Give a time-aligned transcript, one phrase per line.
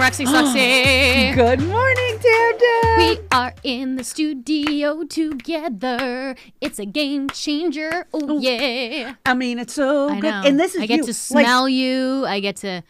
[0.00, 1.34] Roxy Suxy.
[1.34, 2.96] Good morning, Tammin.
[2.96, 6.34] We are in the studio together.
[6.62, 8.06] It's a game changer.
[8.14, 9.16] Oh, oh, yeah.
[9.26, 10.30] I mean, it's so I good.
[10.30, 10.42] know.
[10.46, 11.04] And this is I get you.
[11.04, 12.24] to smell you.
[12.24, 12.82] I get to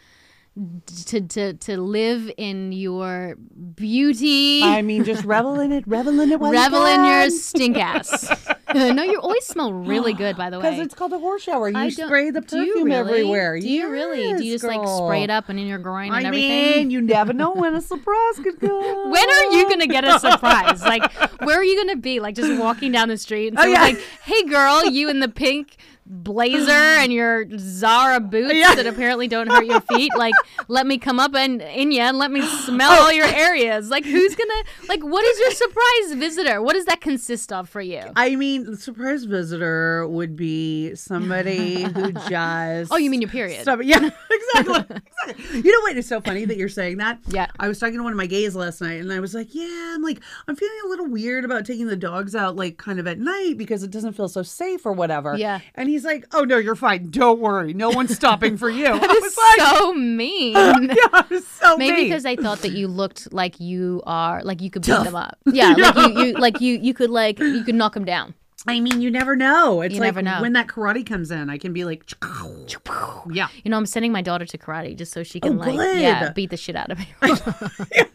[1.06, 3.36] to to to live in your
[3.74, 4.62] beauty.
[4.62, 6.36] I mean, just revel in it, revel in it.
[6.40, 8.28] Revel in your stink ass.
[8.74, 10.70] no, you always smell really good, by the way.
[10.70, 11.68] Because it's called a horse shower.
[11.68, 12.92] You I spray the perfume really?
[12.94, 13.58] everywhere.
[13.60, 14.16] Do you really?
[14.38, 16.50] Do you Yes, just like spray it up and in your groin I and mean,
[16.50, 16.90] everything?
[16.90, 19.10] you never know when a surprise could come.
[19.10, 20.82] when are you gonna get a surprise?
[20.82, 21.10] like,
[21.42, 22.20] where are you gonna be?
[22.20, 23.84] Like, just walking down the street and Oh, someone's yeah.
[23.98, 25.76] like, "Hey, girl, you in the pink
[26.10, 28.74] blazer and your Zara boots Yeah.
[28.74, 30.12] that apparently don't hurt your feet.
[30.16, 30.34] Like,
[30.68, 33.04] let me come up and in you and let me smell Oh.
[33.04, 33.88] all your areas.
[33.88, 34.62] Like, who's gonna?
[34.88, 36.60] Like, what is your surprise visitor?
[36.62, 38.02] What does that consist of for you?
[38.16, 42.92] I mean, the surprise visitor would be somebody who just.
[42.92, 43.64] Oh, you mean your period?
[43.82, 44.96] Yeah, exactly.
[45.24, 45.60] exactly.
[45.60, 45.96] You know what?
[45.96, 47.18] It's so funny that you're saying that.
[47.28, 47.46] Yeah.
[47.60, 49.92] I was talking to one of my gays last night, and I was like, "Yeah,
[49.94, 53.06] I'm like, I'm feeling a little weird about taking the dogs out, like, kind of
[53.06, 55.60] at night because it doesn't feel so safe or whatever." Yeah.
[55.74, 57.10] And he's like, "Oh no, you're fine.
[57.10, 57.72] Don't worry.
[57.74, 60.52] No one's stopping for you." I was is like, so mean.
[61.12, 64.70] "Yeah, so Maybe mean." because they thought that you looked like you are like you
[64.70, 65.38] could beat them up.
[65.46, 68.34] Yeah, like you, you like you you could like you could knock them down.
[68.66, 69.80] I mean, you never know.
[69.80, 70.42] It's You like never know.
[70.42, 72.04] when that karate comes in, I can be like,
[73.32, 73.48] yeah.
[73.64, 75.98] You know, I'm sending my daughter to karate just so she can Oh, like good.
[75.98, 77.08] yeah beat the shit out of me.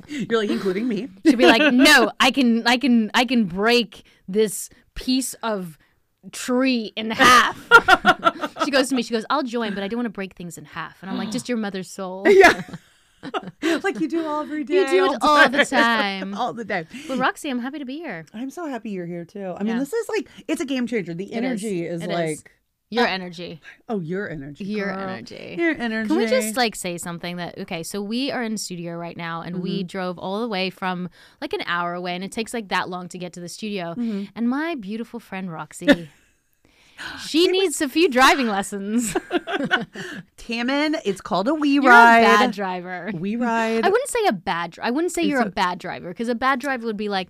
[0.08, 1.09] You're like including me.
[1.25, 5.80] She'd be like, no, I can I can I can break this piece of
[6.31, 7.58] tree in half.
[8.66, 10.58] she goes to me, she goes, I'll join, but I don't want to break things
[10.58, 11.02] in half.
[11.02, 12.26] And I'm like, just your mother's soul.
[13.64, 13.80] Yeah.
[13.84, 14.76] like you do all every day.
[14.76, 16.36] You do it all the time.
[16.36, 16.88] all the time.
[17.09, 18.26] Well, Roxy, I'm happy to be here.
[18.36, 19.56] I'm so happy you're here too.
[19.58, 19.80] I mean, Yeah.
[19.80, 21.16] this is like it's a game changer.
[21.16, 21.32] The is.
[21.32, 22.44] energy is, It like is.
[22.92, 23.62] Your energy.
[23.89, 24.64] oh, your energy.
[24.66, 25.00] Your girl.
[25.10, 25.56] energy.
[25.58, 26.08] Your energy.
[26.08, 29.42] Can we just like say something that okay, so we are in studio right now
[29.42, 29.88] and we Mm-hmm.
[29.88, 31.10] drove all the way from
[31.42, 33.95] like an hour away and it takes like that long to get to the studio.
[33.95, 34.26] Mm-hmm.
[34.36, 36.10] And my beautiful friend Roxy
[37.28, 39.16] she needs a few driving lessons.
[40.38, 42.20] Tammin, it's called a we You're ride.
[42.20, 43.11] a bad driver.
[43.14, 43.86] Wee ride.
[43.86, 46.36] I wouldn't say a bad dri- I wouldn't say you're a bad driver because a
[46.36, 47.30] bad driver would be like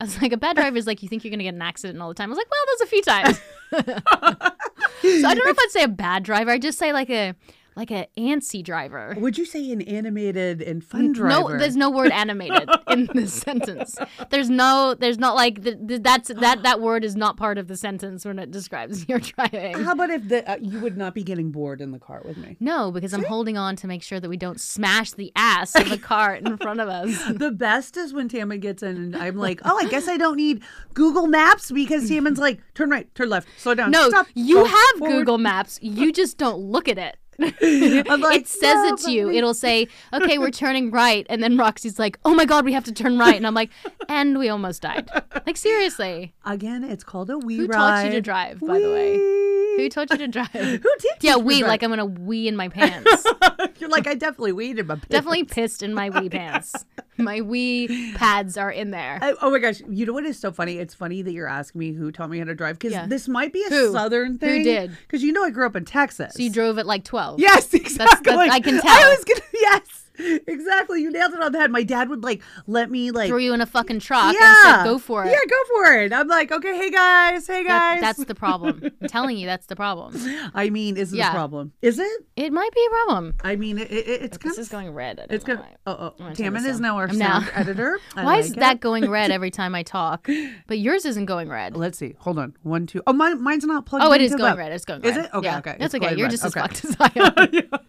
[0.00, 2.00] I was like a bad driver is like you think you're gonna get an accident
[2.00, 2.28] all the time.
[2.28, 3.40] I was like, well, there's a few times.
[5.22, 6.50] so I don't know if I'd say a bad driver.
[6.50, 7.34] I'd just say like a
[7.76, 9.14] like an antsy driver.
[9.18, 11.52] Would you say an animated and fun driver?
[11.52, 13.96] No, there's no word animated in this sentence.
[14.30, 17.68] There's no, there's not like the, the, that's that that word is not part of
[17.68, 19.82] the sentence when it describes your driving.
[19.82, 22.36] How about if the uh, you would not be getting bored in the car with
[22.36, 22.56] me?
[22.60, 25.88] No, because I'm holding on to make sure that we don't smash the ass of
[25.88, 27.20] the cart in front of us.
[27.42, 30.36] The best is when Tammin gets in and I'm like, oh, I guess I don't
[30.36, 30.62] need
[30.94, 33.90] Google Maps because Tammin's like, turn right, turn left, slow down.
[33.90, 35.78] No, stop, you have forward." Google Maps.
[35.82, 37.16] You just don't look at it.
[38.22, 39.26] Like, it says "No, it to you.
[39.26, 42.72] but- It'll say, "Okay, we're turning right," and then Roxy's like, "Oh my God, we
[42.72, 43.70] have to turn right," and I'm like,
[44.08, 45.08] "And we almost died."
[45.46, 47.76] Like seriously, Again, it's called a we who ride.
[47.76, 48.60] taught you to drive?
[48.60, 50.48] By the way, who taught you to drive?
[50.52, 51.12] Who did?
[51.20, 53.24] Yeah, teach me we like I'm gonna wee in my pants.
[53.78, 55.08] You're like I definitely weed in my pants.
[55.08, 56.84] Definitely pissed in my wee pants.
[57.18, 59.18] My wee pads are in there.
[59.20, 59.82] I- oh my gosh!
[59.88, 60.78] You know what is so funny?
[60.78, 63.06] It's funny that you're asking me who taught me how to drive because Yeah.
[63.06, 63.92] this might be a Who?
[63.92, 64.64] southern Who thing.
[64.64, 64.96] did?
[65.02, 66.34] Because you know I grew up in Texas.
[66.34, 67.38] So you drove at like 12.
[67.40, 68.32] Yes, exactly.
[68.34, 68.90] I can tell.
[68.90, 69.40] I was gonna.
[69.54, 70.10] Yes,
[70.46, 71.02] exactly.
[71.02, 71.70] You nailed it on the head.
[71.70, 73.28] My dad would like let me like.
[73.28, 75.92] throw you in a fucking truck yeah, and said, "Go for it." Yeah, go for
[75.94, 76.12] it.
[76.12, 78.00] I'm like, okay, hey guys, hey That- guys.
[78.00, 78.82] that's the problem.
[79.02, 80.14] I'm telling you, that's the problem.
[80.54, 81.30] I mean, is it Yeah.
[81.30, 81.72] a problem?
[81.82, 82.10] Is it?
[82.36, 83.34] It might be a problem.
[83.42, 85.24] I mean, it, it, it's kind This is going red.
[85.30, 85.60] It's know good.
[85.60, 85.76] why.
[85.86, 86.14] Oh, oh.
[86.18, 87.98] gonna turn Tammin is now our I'm sound now- editor.
[88.16, 88.58] I Why like is it.
[88.60, 90.28] that going red every time I talk?
[90.66, 91.76] But yours isn't going red.
[91.76, 92.14] Let's see.
[92.18, 92.54] Hold on.
[92.62, 93.02] One, two.
[93.06, 94.04] Oh, mine, mine's not plugged.
[94.04, 94.10] In.
[94.10, 94.72] Oh, it is into going the- red.
[94.72, 95.24] It's going Is red.
[95.26, 95.34] it?
[95.34, 95.58] Okay, Yeah.
[95.58, 95.76] okay.
[95.78, 96.14] That's It's okay.
[96.16, 96.30] You're red.
[96.30, 97.80] just as fucked as I am.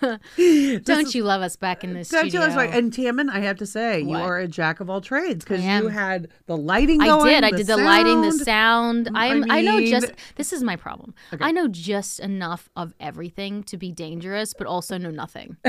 [0.84, 2.40] Don't you love us back in this Don't studio?
[2.40, 2.70] you us right.
[2.70, 5.88] And Tammin, I have to say, you are a jack of all trades because you
[5.88, 7.44] had the lighting going, I did.
[7.44, 9.08] I did the lighting, the sound.
[9.14, 9.50] I mm, I'm.
[9.50, 10.12] I, know just.
[10.36, 11.14] This is my problem.
[11.40, 15.56] I know just enough of everything to be dangerous, but also know nothing.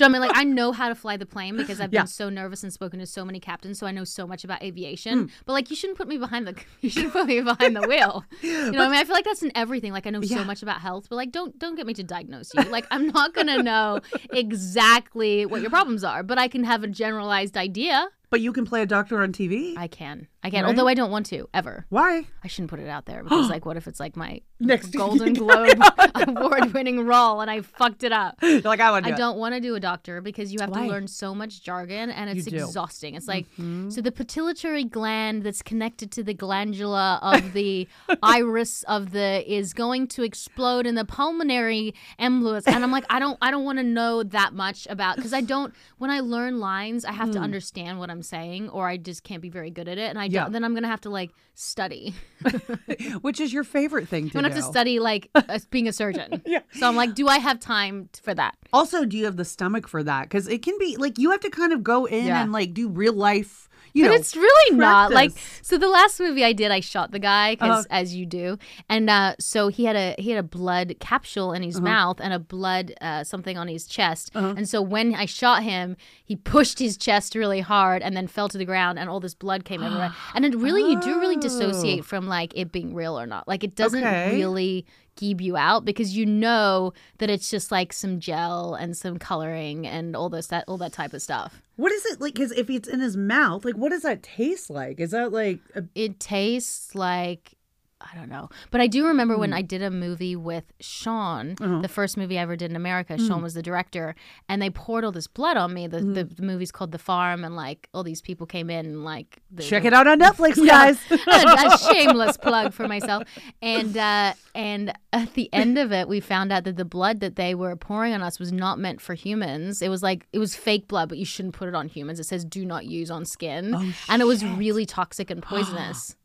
[0.00, 0.28] Do you know I mean?
[0.28, 2.00] Like I know how to fly the plane because I've Yeah.
[2.02, 4.62] been so nervous and spoken to so many captains, so I know so much about
[4.62, 5.18] aviation.
[5.20, 5.26] Hmm.
[5.44, 6.54] But like, you shouldn't put me behind the.
[6.80, 8.24] You shouldn't put me behind the wheel.
[8.42, 8.98] You know what I mean?
[9.00, 9.92] I feel like that's in everything.
[9.92, 10.38] Like I know Yeah.
[10.38, 12.62] so much about health, but like, don't don't get me to diagnose you.
[12.62, 14.00] Like I'm not gonna know
[14.32, 18.08] exactly what your problems are, but I can have a generalized idea.
[18.30, 19.76] But you can play a doctor on TV.
[19.76, 20.28] I can.
[20.42, 20.64] I can.
[20.64, 20.70] Right?
[20.70, 21.84] Although I don't want to ever.
[21.88, 22.26] Why?
[22.42, 25.34] I shouldn't put it out there because, like, what if it's like my Next Golden
[25.34, 25.78] Globe
[26.14, 28.36] award-winning role and I fucked it up?
[28.42, 29.04] You're like I would.
[29.04, 30.82] I don't want to do a doctor because you have Why?
[30.82, 32.56] to learn so much jargon and it's do.
[32.56, 32.64] Mm-hmm.
[32.64, 33.14] exhausting.
[33.16, 37.88] It's like so the pituitary gland that's connected to the glandula of the
[38.22, 43.18] iris of the is going to explode in the pulmonary embolus and I'm like I
[43.18, 46.60] don't I don't want to know that much about because I don't when I learn
[46.60, 49.88] lines I have to understand what I'm saying or I just can't be very good
[49.88, 50.24] at it and I.
[50.24, 50.42] Yeah.
[50.44, 52.14] don't then I'm gonna have to like study.
[53.20, 54.56] Which is your favorite thing to I'm gonna do?
[54.56, 55.30] have to study like
[55.70, 56.42] being a surgeon.
[56.50, 56.60] Yeah.
[56.72, 58.56] So I'm like, do I have time for that?
[58.72, 60.22] Also, do you have the stomach for that?
[60.24, 62.42] Because it can be like you have to kind of go in Yeah.
[62.42, 63.68] and like do real life.
[63.92, 65.32] You but know, it's really not like
[65.62, 68.00] so the last movie i did i shot the guy because Uh-huh.
[68.02, 68.56] as you do
[68.88, 71.84] and uh, so he had a he had a blood capsule in his Uh-huh.
[71.84, 75.96] mouth and a blood uh, something on his chest and so when i shot him
[76.24, 79.34] he pushed his chest really hard and then fell to the ground and all this
[79.34, 83.18] blood came everywhere and it really you do really dissociate from like it being real
[83.18, 84.06] or not like it doesn't Oh.
[84.08, 84.30] Okay.
[84.36, 84.86] really
[85.20, 89.86] keep you out because you know that it's just like some gel and some coloring
[89.86, 92.34] and all this that all that type of stuff what is it like?
[92.34, 95.00] Because if it's in his mouth, like what does that taste like?
[95.00, 97.56] Is that like a, it tastes like
[98.02, 98.48] I don't know.
[98.70, 99.40] But I do remember Hmm.
[99.40, 101.80] when I did a movie with Sean, Uh-huh.
[101.82, 103.16] the first movie I ever did in America.
[103.16, 103.26] Hmm.
[103.26, 104.14] Sean was the director,
[104.48, 105.86] and they poured all this blood on me.
[105.86, 109.04] The, the, the movie's called The Farm, and like all these people came in, and
[109.04, 110.98] like the, check it out on Netflix, guys?
[111.10, 113.24] a, a shameless plug for myself.
[113.60, 117.36] And uh, and at the end of it, we found out that the blood that
[117.36, 119.82] they were pouring on us was not meant for humans.
[119.82, 122.18] It was like it was fake blood, but you shouldn't put it on humans.
[122.18, 126.16] It says do not use on skin, Oh, and it was really toxic and poisonous.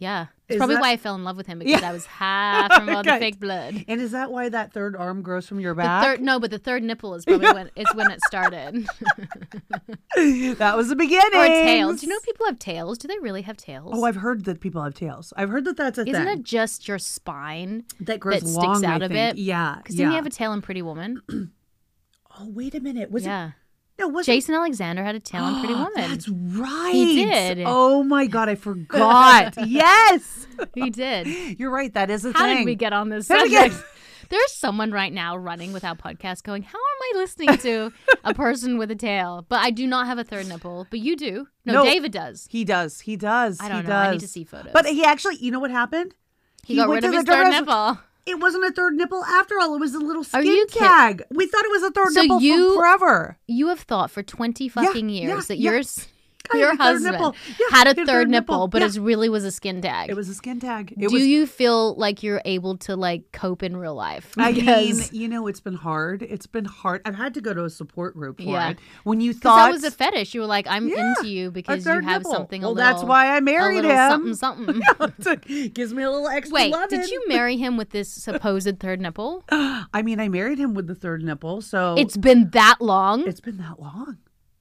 [0.00, 1.88] Yeah, it's Is probably that- why I fell in love with him because Yeah.
[1.90, 3.84] I was half from all the fake blood.
[3.88, 6.04] and is that why that third arm grows from your back?
[6.04, 8.86] third, no, but the third nipple is probably when it's when it started.
[10.58, 11.40] that was the beginning.
[11.40, 12.00] or tails.
[12.00, 12.98] Do you know people have tails?
[12.98, 13.92] Do they really have tails?
[13.94, 15.32] Oh, I've heard that people have tails.
[15.36, 18.76] I've heard that that's a Isn't thing it just your spine that grows that long.
[18.76, 19.36] sticks out of it?
[19.36, 19.76] Yeah.
[19.78, 19.98] Because yeah.
[20.04, 21.22] didn't he have a tail in Pretty Woman?
[22.38, 23.10] oh, wait a minute.
[23.10, 23.48] Was yeah.
[23.48, 23.52] it?
[23.98, 25.92] No, was Jason Alexander had a tail in Pretty Woman.
[25.96, 26.92] That's right.
[26.92, 27.62] He did.
[27.66, 29.54] Oh my god, I forgot.
[29.66, 31.26] yes, he did.
[31.58, 31.92] you're right.
[31.94, 32.48] That is a How thing.
[32.48, 33.94] How did we get on this How did we get- subject?
[34.30, 37.90] There's someone right now running with our podcast going, How am I listening to
[38.24, 39.46] a person with a tail?
[39.48, 41.48] But I do not have a third nipple, but you do.
[41.64, 41.84] No, No.
[41.84, 42.46] David does.
[42.50, 43.00] He does.
[43.00, 43.58] He does.
[43.58, 43.96] I don't he know.
[43.96, 44.72] I need to see photos.
[44.74, 46.14] But he actually, you know what happened?
[46.66, 47.98] he, got went rid of to his third nipple.
[48.28, 49.74] It wasn't a third nipple after all.
[49.74, 51.22] It was a little skin you kid- tag.
[51.30, 53.38] We thought it was a third So nipple you- forever.
[53.46, 55.70] You have thought for 20 fucking yeah, years that yeah.
[55.72, 56.08] yours.
[56.54, 57.34] Your had a third husband.
[57.58, 58.68] Yeah, had a third, third nipple, nipple.
[58.68, 58.88] but Yeah.
[58.88, 60.10] it really was a skin tag.
[60.10, 60.92] It was a skin tag.
[60.92, 61.26] It do was.
[61.26, 64.32] you feel like you're able to like cope in real life?
[64.36, 66.22] I mean, you know, it's been hard.
[66.22, 67.02] It's been hard.
[67.04, 68.70] I've had to go to a support group for Yeah.
[68.70, 68.78] it.
[69.04, 70.34] When you thought that was a fetish.
[70.34, 72.32] You were like, I'm Yeah, into you because you have nipple.
[72.32, 72.62] something.
[72.62, 74.34] Well, a little, that's why I married him.
[74.34, 75.68] Something, something.
[75.74, 76.62] Gives me a little extra love.
[76.64, 77.00] Wait, loving.
[77.00, 79.44] did you marry him with this supposed third nipple?
[79.50, 83.26] I mean, I married him with the third nipple, so It's been that long.
[83.26, 84.18] it's been that long.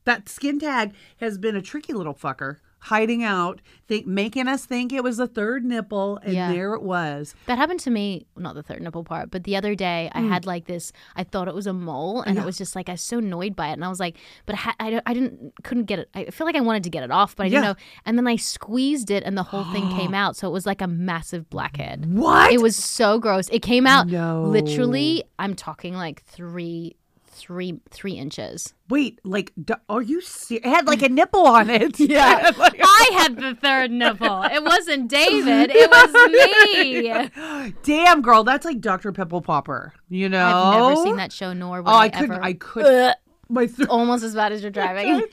[0.07, 3.59] That skin tag has been a tricky little fucker, hiding out,
[3.89, 6.50] think, making us think it was the third nipple, and Yeah.
[6.54, 7.36] there it was.
[7.48, 10.45] That happened to me, not the third nipple part, but the other day I had
[10.45, 10.94] like this.
[11.18, 12.38] I thought it was a mole, and Hmm.
[12.38, 12.44] Yeah.
[12.44, 14.15] it was just like I was so annoyed by it, and I was like,
[14.45, 16.10] but I, I, I didn't, couldn't get it.
[16.15, 17.69] I feel like I wanted to get it off, but I didn't Yeah.
[17.71, 17.75] know.
[18.06, 20.81] And then I squeezed it, and the whole thing came out, so it was like
[20.81, 22.06] a massive blackhead.
[22.13, 22.53] What?
[22.53, 23.50] It was so gross.
[23.50, 24.44] It came out No.
[24.44, 25.24] literally.
[25.38, 26.95] I'm talking like three,
[27.38, 28.74] three, three inches.
[28.89, 29.54] Wait, like,
[29.88, 30.66] are you serious?
[30.66, 32.00] It had like a nipple on it.
[32.07, 32.51] Yeah.
[32.57, 34.44] Like- I had the third nipple.
[34.44, 35.72] It wasn't David.
[35.74, 37.74] It was me.
[37.84, 39.12] Damn, girl, that's like Dr.
[39.12, 39.94] Pimple Popper.
[40.10, 40.46] You know?
[40.46, 42.32] I've never seen that show, nor would Oh, I, I, couldn't.
[42.32, 42.44] ever.
[42.44, 42.86] I could.
[42.86, 43.15] Ugh.
[43.50, 45.24] My th- almost as bad as you're driving.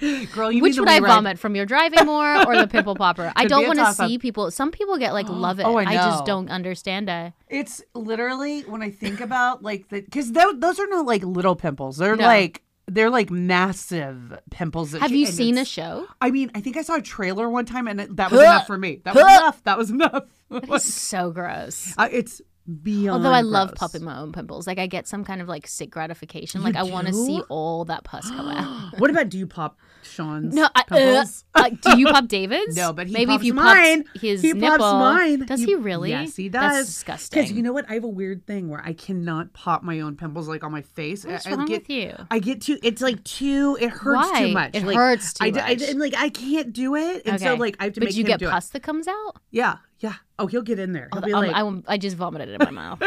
[0.34, 3.32] girl, you Which would I rewrite- vomit from your driving more or the pimple popper?
[3.36, 4.50] I don't want to see people.
[4.50, 5.64] Some people get like love it.
[5.64, 7.32] Oh, I just don't understand it.
[7.48, 11.96] It's literally when I think about like the because those are not like little pimples.
[11.96, 12.24] They're No.
[12.24, 14.90] like they're like massive pimples.
[14.92, 16.06] that Have you seen a show?
[16.20, 18.66] I mean, I think I saw a trailer one time, and it, that was enough
[18.66, 19.00] for me.
[19.04, 19.62] That was enough.
[19.64, 20.24] That was enough.
[20.50, 21.94] It's so gross.
[21.96, 22.40] Uh, it's
[22.82, 23.24] beyond.
[23.24, 25.90] Although I love popping my own pimples, like I get some kind of like sick
[25.90, 26.62] gratification.
[26.64, 28.94] Like I want to see all that pus come out.
[28.98, 31.24] What about do you pop Sean's No, I, uh,
[31.56, 32.76] like, do you pop David's?
[32.76, 34.04] No, but he maybe pops if you mine.
[34.04, 34.78] popped his he nipple.
[34.78, 35.46] pops mine.
[35.46, 36.10] Does he really?
[36.10, 36.62] Yes, he does.
[36.76, 37.40] That's disgusting.
[37.42, 37.84] Because you know what?
[37.88, 40.82] I have a weird thing where I cannot pop my own pimples like on my
[40.82, 41.24] face.
[41.24, 42.14] What's I, I wrong get, with you?
[42.30, 42.78] I get too.
[42.82, 43.76] It's like too.
[43.80, 44.40] It hurts Why?
[44.46, 44.70] too much.
[44.74, 45.78] It like, hurts too I, I much.
[45.78, 48.16] d- and like I can't do it, and so like I have to but make
[48.16, 48.72] you get do pus it.
[48.74, 49.34] that comes out.
[49.50, 50.14] Yeah, Yeah.
[50.38, 51.10] Oh, he'll get in there.
[51.12, 52.98] He'll be like, I, I just vomited it in my mouth.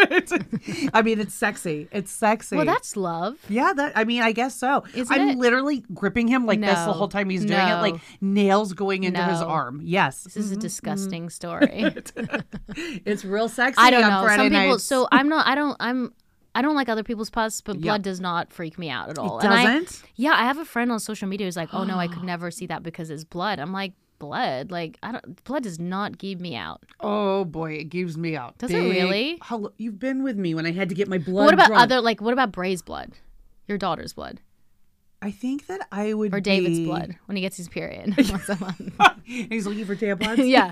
[0.93, 1.87] I mean, it's sexy.
[1.91, 2.55] It's sexy.
[2.55, 3.39] well, that's love.
[3.49, 4.83] yeah, that I mean, I guess so.
[4.93, 5.37] Isn't I'm it?
[5.39, 6.91] literally gripping him like this the No.
[6.93, 9.47] whole time he's doing it, like nails going into his No.
[9.47, 9.81] arm.
[9.83, 10.61] Yes, This is a mm-hmm.
[10.61, 11.29] disgusting mm-hmm.
[11.29, 11.95] story.
[13.05, 13.81] it's real sexy.
[13.81, 14.21] I don't on know.
[14.23, 14.69] Friday Some people.
[14.73, 14.83] nights.
[14.83, 15.47] So I'm not.
[15.47, 15.75] I don't.
[15.79, 16.13] I'm.
[16.55, 19.39] I don't like other people's pus, but blood does not freak me out at all.
[19.39, 20.03] it And I, doesn't.
[20.15, 22.51] yeah, I have a friend on social media who's like, "Oh no, I could never
[22.51, 24.71] see that because it's blood." I'm like, blood?
[24.71, 25.43] Like I don't.
[25.43, 26.83] Blood does not give me out.
[26.99, 28.57] oh boy, it gives me out.
[28.57, 29.37] Does it really?
[29.41, 31.45] Hello, you've been with me when I had to get my blood.
[31.45, 31.81] What about drawn.
[31.81, 32.01] other?
[32.01, 33.11] Like, what about Bray's blood?
[33.67, 34.39] Your daughter's blood
[35.23, 38.49] I think that I would or David's be- blood when he gets his period once
[38.49, 38.93] a month?
[39.23, 40.45] He's looking for tampons.
[40.49, 40.69] yeah,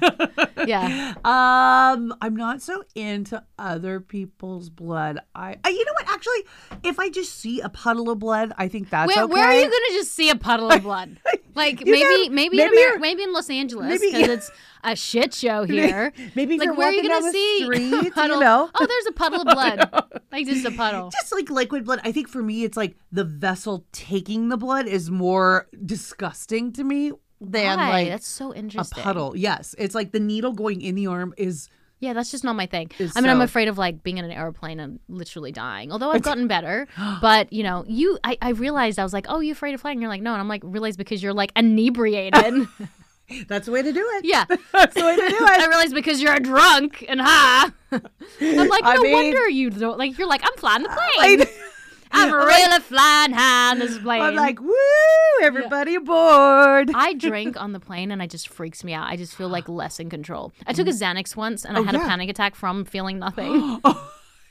[0.68, 1.14] yeah.
[1.24, 5.20] Um, I'm not so into other people's blood.
[5.34, 6.10] I, I, you know what?
[6.10, 6.44] Actually,
[6.84, 9.34] if I just see a puddle of blood, I think that's Where, okay.
[9.34, 11.18] where are you gonna just see a puddle of blood?
[11.56, 14.52] Like You maybe maybe maybe in Amer- you're- maybe in Los Angeles because it's
[14.84, 16.12] a shit show here.
[16.36, 18.38] Maybe like where are you gonna see street, puddle?
[18.38, 18.70] you know.
[18.74, 20.22] Oh, there's a puddle of blood.
[20.32, 21.10] like just a puddle.
[21.12, 22.00] Just like liquid blood.
[22.04, 26.84] I think for me, it's like the vessel taking the blood is more disgusting to
[26.84, 27.90] me than Why?
[27.90, 29.00] like That's so interesting.
[29.00, 29.36] a puddle.
[29.36, 31.70] Yes, it's like the needle going in the arm is.
[32.02, 32.92] Yeah, that's just not my thing.
[32.98, 35.92] Is I mean, I'm afraid of like being in an airplane and literally dying.
[35.92, 36.88] Although I've gotten better,
[37.22, 39.98] but you know, you, I, I realized I was like, oh, you afraid of flying?
[39.98, 42.68] And you're like, no, and I'm like, realized because you're like inebriated.
[43.48, 44.26] That's the way to do it.
[44.26, 44.44] yeah,
[44.74, 45.42] That's the way to do it.
[45.62, 47.70] I realized because you're a drunk and high.
[47.92, 50.18] I'm like, I no mean- wonder you don't like.
[50.18, 51.44] You're like, I'm flying the plane.
[52.14, 54.22] I'm really flying high on this plane.
[54.22, 54.74] I'm like, woo!
[55.42, 56.92] Everybody aboard.
[56.94, 59.08] I drink on the plane and it just freaks me out.
[59.08, 60.52] I just feel like less in control.
[60.68, 60.92] I took mm.
[60.92, 63.82] a Xanax once and I Oh, had a panic attack from feeling nothing.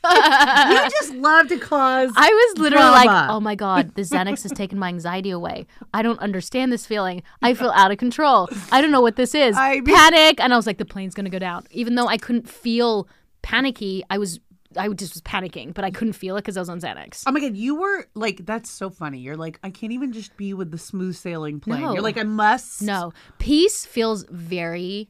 [0.02, 0.82] Oh.
[0.82, 2.10] you just love to cause.
[2.16, 5.66] I was literally like, oh my God, the Xanax has taken my anxiety away.
[5.92, 7.22] I don't understand this feeling.
[7.42, 8.48] I feel out of control.
[8.72, 9.54] I don't know what this is.
[9.58, 10.40] I mean- Panic.
[10.40, 11.66] And I was like, the plane's going to go down.
[11.70, 13.08] Even though I couldn't feel
[13.42, 14.40] panicky, I was.
[14.76, 17.24] I just was panicking, but I couldn't feel it because I was on Xanax.
[17.26, 19.18] Oh my god, you were like that's so funny.
[19.18, 21.82] You're like I can't even just be with the smooth sailing plane.
[21.82, 21.92] No.
[21.92, 22.82] You're like I must.
[22.82, 25.08] No, peace feels very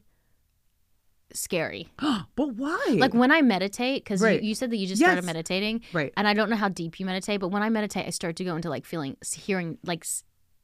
[1.33, 1.89] scary.
[2.35, 2.85] but why?
[2.97, 4.41] Like when I meditate, because Right.
[4.41, 6.11] you, you said that you just started meditating, right.
[6.17, 8.43] and I don't know how deep you meditate, but when I meditate, I start to
[8.43, 10.05] go into like feeling, hearing, like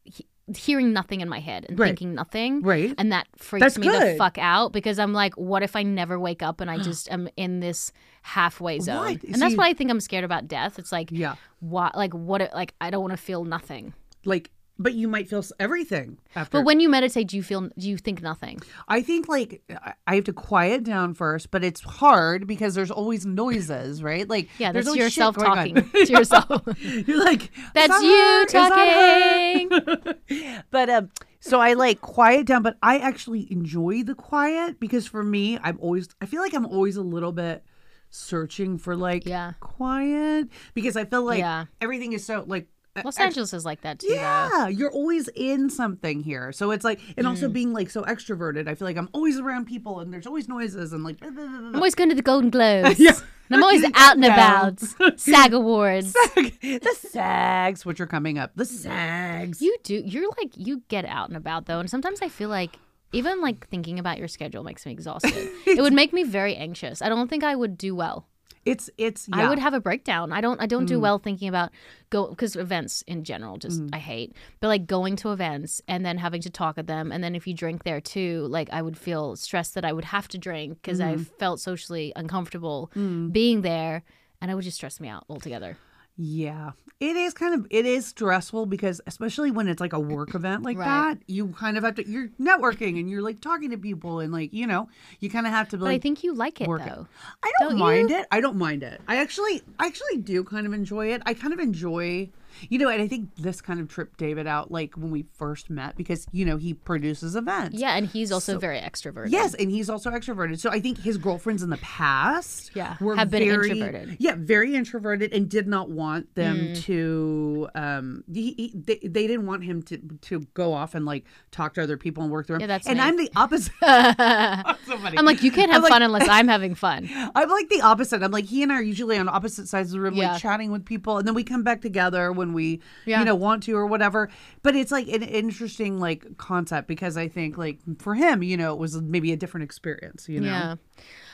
[0.03, 0.25] he-
[0.55, 1.87] hearing nothing in my head and Right.
[1.87, 2.93] thinking nothing, Right.
[2.97, 6.17] and that freaks That's me the fuck out because I'm like, what if I never
[6.19, 9.03] wake up and I just am in this halfway zone?
[9.03, 9.23] Right.
[9.23, 10.79] And that's why I think I'm scared about death.
[10.79, 11.35] It's like, Yeah.
[11.59, 13.93] what, like what, like I don't want to feel nothing.
[14.25, 16.57] Like but you might feel everything after.
[16.59, 18.59] But when you meditate, do you feel, do you think nothing?
[18.87, 22.91] I think like I- I have to quiet down first, but it's hard because there's
[22.91, 24.27] always noises, right?
[24.27, 25.55] Like Yeah, there's that's always shit yourself going on.
[25.57, 26.61] talking to yourself.
[27.07, 28.45] You're like That's you her?
[28.45, 30.61] Is that her?" talking.
[30.71, 35.23] but um so I like quiet down, but I actually enjoy the quiet because for
[35.23, 37.63] me, I'm always I feel like I'm always a little bit
[38.09, 39.53] searching for like Yeah.
[39.59, 41.65] quiet because I feel like Yeah.
[41.81, 42.67] everything is so like
[43.03, 44.15] Los Angeles is like that too, though.
[44.15, 46.51] yeah, you're always in something here.
[46.51, 47.29] So it's like, and Mm.
[47.29, 50.47] also being like so extroverted, I feel like I'm always around people and there's always
[50.47, 51.17] noises and like.
[51.21, 52.99] I'm always going to the Golden Globes.
[52.99, 53.11] Yeah.
[53.49, 54.79] And I'm always out and about.
[55.19, 56.11] SAG Awards.
[56.35, 58.51] the SAGs, which are coming up.
[58.55, 59.61] The SAGs.
[59.61, 59.95] You do.
[60.05, 62.77] You're like you get out and about though, and sometimes I feel like
[63.13, 65.33] even like thinking about your schedule makes me exhausted.
[65.65, 67.01] it would make me very anxious.
[67.01, 68.27] I don't think I would do well.
[68.65, 69.29] It's it's.
[69.31, 70.33] I would have a breakdown.
[70.33, 70.59] I don't.
[70.61, 71.01] I don't do mm.
[71.01, 71.71] well thinking about
[72.09, 73.89] go because events in general just mm.
[73.93, 74.35] I hate.
[74.59, 77.47] But like going to events and then having to talk at them, and then if
[77.47, 80.79] you drink there too, like I would feel stressed that I would have to drink
[80.81, 81.25] because I mm.
[81.39, 82.91] felt socially uncomfortable
[83.31, 84.03] being there,
[84.41, 85.77] and it would just stress me out altogether.
[86.17, 90.33] Yeah, it is kind of it is stressful because especially when it's like a work
[90.33, 90.85] event like Right.
[90.85, 94.33] that, you kind of have to you're networking and you're like talking to people and
[94.33, 96.65] like you know you kind of have to be But I think you like it.
[96.67, 97.07] though.
[97.43, 98.17] I don't, don't mind you?
[98.17, 98.27] it.
[98.31, 98.99] I don't mind it.
[99.07, 101.21] I actually, I actually do kind of enjoy it.
[101.27, 102.29] I kind of enjoy,
[102.69, 105.69] you know, and I think this kind of tripped David out like when we first
[105.69, 107.77] met because you know he produces events.
[107.79, 109.31] Yeah, and he's also So- very extroverted.
[109.31, 110.59] Yes, and he's also extroverted.
[110.59, 114.17] So I think his girlfriends in the past, Yeah, were have been very, introverted.
[114.19, 116.81] Yeah, very introverted, and did not want them Mm.
[116.83, 117.69] to.
[117.75, 121.73] Um, he, he, they, they didn't want him to to go off and like talk
[121.75, 122.55] to other people and work through.
[122.57, 122.61] him.
[122.61, 122.99] Yeah, that's and.
[123.01, 123.71] I'm the opposite.
[123.81, 124.95] so.
[125.17, 127.09] I'm like, you can't I'm have like- fun unless I'm having fun.
[127.35, 128.23] I'm like the opposite.
[128.23, 130.33] I'm like he and I are usually on opposite sides of the room, Yeah.
[130.33, 133.19] like chatting with people, and then we come back together when we, Yeah.
[133.19, 134.29] you know, want to or whatever.
[134.63, 138.73] But it's like an interesting like concept because I think like for him, you know,
[138.73, 140.27] it was maybe a different experience.
[140.29, 140.75] You know, Yeah.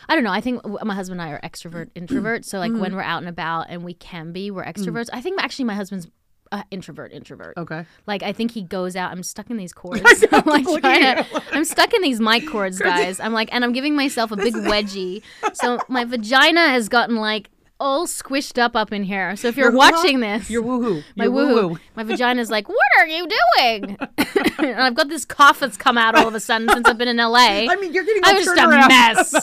[0.09, 0.31] I don't know.
[0.33, 2.45] I think my husband and I are extrovert introverts.
[2.45, 2.81] So like Mm-hmm.
[2.81, 5.09] when we're out and about and we can be, we're extroverts.
[5.13, 6.07] I think actually my husband's
[6.51, 7.57] uh, introvert, introvert.
[7.57, 7.83] Okay.
[8.05, 9.11] Like I think he goes out.
[9.11, 10.03] I'm stuck in these cords.
[10.31, 13.19] I'm like trying to, I'm stuck in these mic cords, guys.
[13.19, 15.23] I'm like, and I'm giving myself a big wedgie.
[15.53, 17.49] So my vagina has gotten like
[17.83, 19.35] all squished up up in here.
[19.35, 20.39] So if you're Your watching what?
[20.39, 21.03] this, Your woohoo.
[21.15, 21.79] my Your woo, woo-hoo.
[21.95, 23.97] my vagina's like, what are you doing?
[24.59, 27.07] and I've got this cough that's come out all of a sudden since I've been
[27.09, 27.35] in LA.
[27.69, 28.21] I mean, you're getting.
[28.25, 28.87] I'm just a around.
[28.87, 29.33] mess.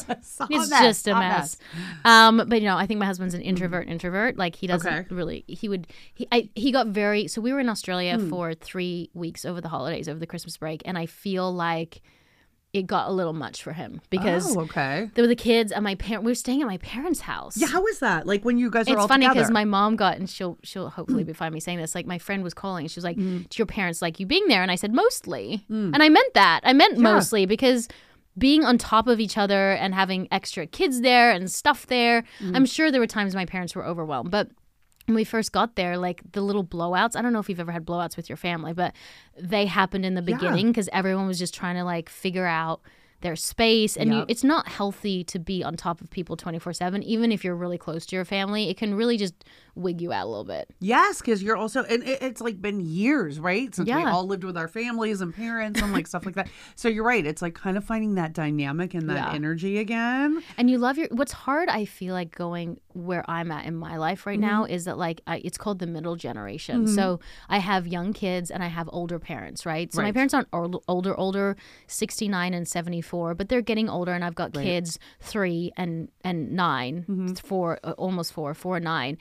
[0.51, 1.57] It's mess, just a hot mess.
[2.05, 3.89] Um, but you know, I think my husband's an introvert.
[3.89, 5.15] Introvert, like he doesn't Okay.
[5.15, 5.45] really.
[5.47, 5.87] He would.
[6.15, 7.29] He I, he got very.
[7.29, 8.29] So we were in Australia Hmm.
[8.31, 12.01] for three weeks over the holidays, over the Christmas break, and I feel like
[12.73, 15.11] it got a little much for him because Oh, okay.
[15.15, 16.23] there were the kids and my parent.
[16.25, 17.57] We were staying at my parents' house.
[17.57, 18.27] Yeah, how is that?
[18.29, 20.89] Like when you guys are It's all funny because my mom got, and she'll she'll
[20.89, 21.95] hopefully be fine me saying this.
[21.97, 23.39] Like my friend was calling, she was like, Mm-hmm.
[23.51, 25.93] "Do your parents like you being there?" And I said, "Mostly," Mm.
[25.95, 26.61] and I meant that.
[26.63, 27.89] I meant mostly because
[28.39, 32.23] being on top of each other and having extra kids there and stuff there.
[32.39, 32.57] Mm.
[32.57, 34.49] I'm sure there were times my parents were overwhelmed, but
[35.07, 37.73] when we first got there, like the little blowouts, I don't know if you've ever
[37.73, 38.95] had blowouts with your family, but
[39.41, 42.81] they happened in the beginning because everyone was just trying to like figure out
[43.23, 47.31] their space and you, it's not healthy to be on top of people 24/7 even
[47.31, 49.35] if you're really close to your family it can really just
[49.75, 52.81] wig you out a little bit Yes, because you're also, and it, it's like been
[52.81, 53.75] years, right?
[53.75, 54.13] Since we Yeah.
[54.13, 56.49] all lived with our families and parents and like stuff like that.
[56.75, 57.25] So you're right.
[57.27, 59.33] It's like kind of finding that dynamic and that Yeah.
[59.35, 60.43] energy again.
[60.57, 63.97] and you love your what's hard i feel like going where i'm at in my
[63.97, 64.73] life right now mm-hmm.
[64.73, 66.95] is that like I, it's called the middle generation mm-hmm.
[66.95, 70.15] so i have young kids and i have older parents right so my Right.
[70.15, 74.53] parents aren't old, older older 69 and 74 but they're getting older and i've got
[74.53, 77.35] kids three and and 9 mm-hmm.
[77.35, 79.19] four uh, almost four four and nine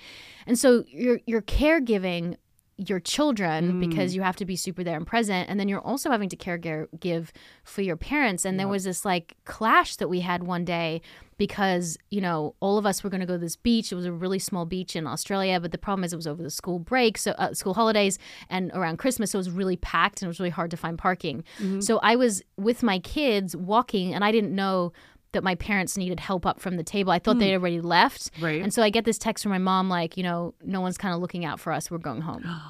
[0.50, 2.36] and so you're you're caregiving
[2.80, 5.50] your children because you have to be super there and present.
[5.50, 6.58] And then you're also having to care
[7.00, 7.34] give
[7.66, 8.46] for your parents.
[8.46, 11.02] And there was this like clash that we had one day
[11.38, 13.92] because you know all of us were going to go to this beach.
[13.92, 16.44] It was a really small beach in australia but the problem is it was over
[16.44, 20.22] the school break so uh, school holidays and around christmas so it was really packed
[20.22, 21.44] and it was really hard to find parking.
[21.80, 24.92] So i was with my kids walking and i didn't know
[25.32, 27.12] that my parents needed help up from the table.
[27.12, 27.62] I thought they'd hmm.
[27.62, 28.32] already left.
[28.42, 28.62] Right.
[28.62, 31.14] And so I get this text from my mom, like, you know, no one's kind
[31.14, 31.92] of looking out for us.
[31.92, 32.44] We're going home.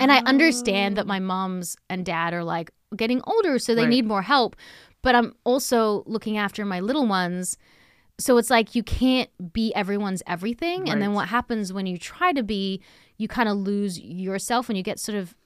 [0.00, 3.90] And I understand that my moms and dad are like getting older, so they Right.
[3.90, 4.56] need more help.
[5.02, 7.56] But I'm also looking after my little ones.
[8.18, 10.90] So it's like you can't be everyone's everything.
[10.90, 12.82] And then what happens when you try to be,
[13.18, 15.36] you kind of lose yourself and you get sort of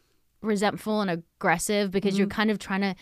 [0.41, 2.37] resentful and aggressive because you're mm-hmm.
[2.37, 2.95] kind of trying to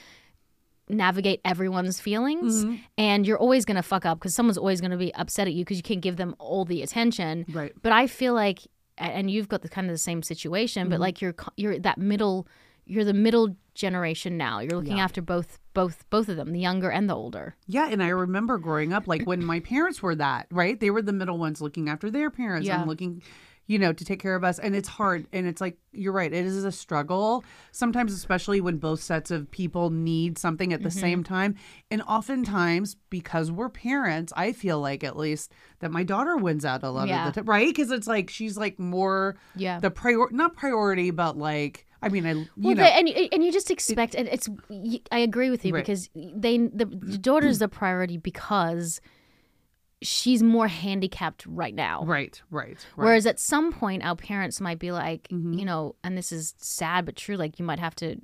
[0.90, 2.76] navigate everyone's feelings mm-hmm.
[2.98, 5.54] and you're always going to fuck up because someone's always going to be upset at
[5.54, 7.72] you because you can't give them all the attention Right.
[7.82, 8.60] but i feel like
[8.98, 11.02] and you've got the kind of the same situation but mm-hmm.
[11.02, 12.46] like you're you're that middle
[12.84, 16.90] you're the middle generation now you're looking after both both both of them the younger
[16.90, 20.48] and the older Yeah, and I remember growing up, like when my parents were that,
[20.50, 20.78] right?
[20.78, 22.80] They were the middle ones looking after their parents Yeah.
[22.80, 23.22] and looking,
[23.70, 24.58] you know, to take care of us.
[24.58, 25.26] And it's hard.
[25.32, 27.44] And it's like, you're right, it is a struggle.
[27.70, 30.98] Sometimes, especially when both sets of people need something at the Mm-hmm.
[30.98, 31.54] same time.
[31.88, 36.82] And oftentimes, because we're parents, I feel like at least that my daughter wins out
[36.82, 37.28] a lot Yeah.
[37.28, 37.68] of the time, right?
[37.68, 39.78] Because it's like she's like more Yeah.
[39.78, 43.28] the prior, not priority, but like, I mean, I, you well, know, they, and you-
[43.30, 44.48] and you just expect and it's
[45.12, 45.84] I agree with you Right.
[45.84, 49.00] because they the, the daughter's the priority because
[50.02, 52.78] she's more handicapped right now right, right, right.
[52.96, 55.52] Whereas at some point, our parents might be like, Mm-hmm.
[55.54, 58.16] you know, and this is sad but true, like you might have to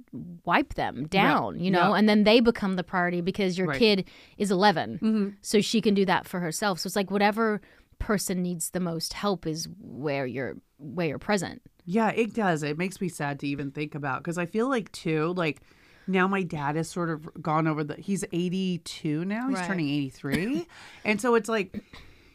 [0.45, 1.99] wipe them down, you know, yeah.
[1.99, 3.79] and then they become the priority because your Right.
[3.79, 4.05] kid
[4.39, 4.95] is 11.
[5.03, 5.29] Mm-hmm.
[5.43, 6.79] So she can do that for herself.
[6.81, 7.61] So it's like whatever
[7.99, 11.63] person needs the most help is where you're where you're present.
[11.85, 12.63] Yeah, it does.
[12.63, 15.61] It makes me sad to even think about because I feel like too, like
[16.07, 17.95] now my dad has sort of gone over the.
[17.97, 19.49] He's eighty two now.
[19.49, 19.67] He's Right.
[19.67, 20.67] turning eighty three,
[21.05, 21.83] and so it's like.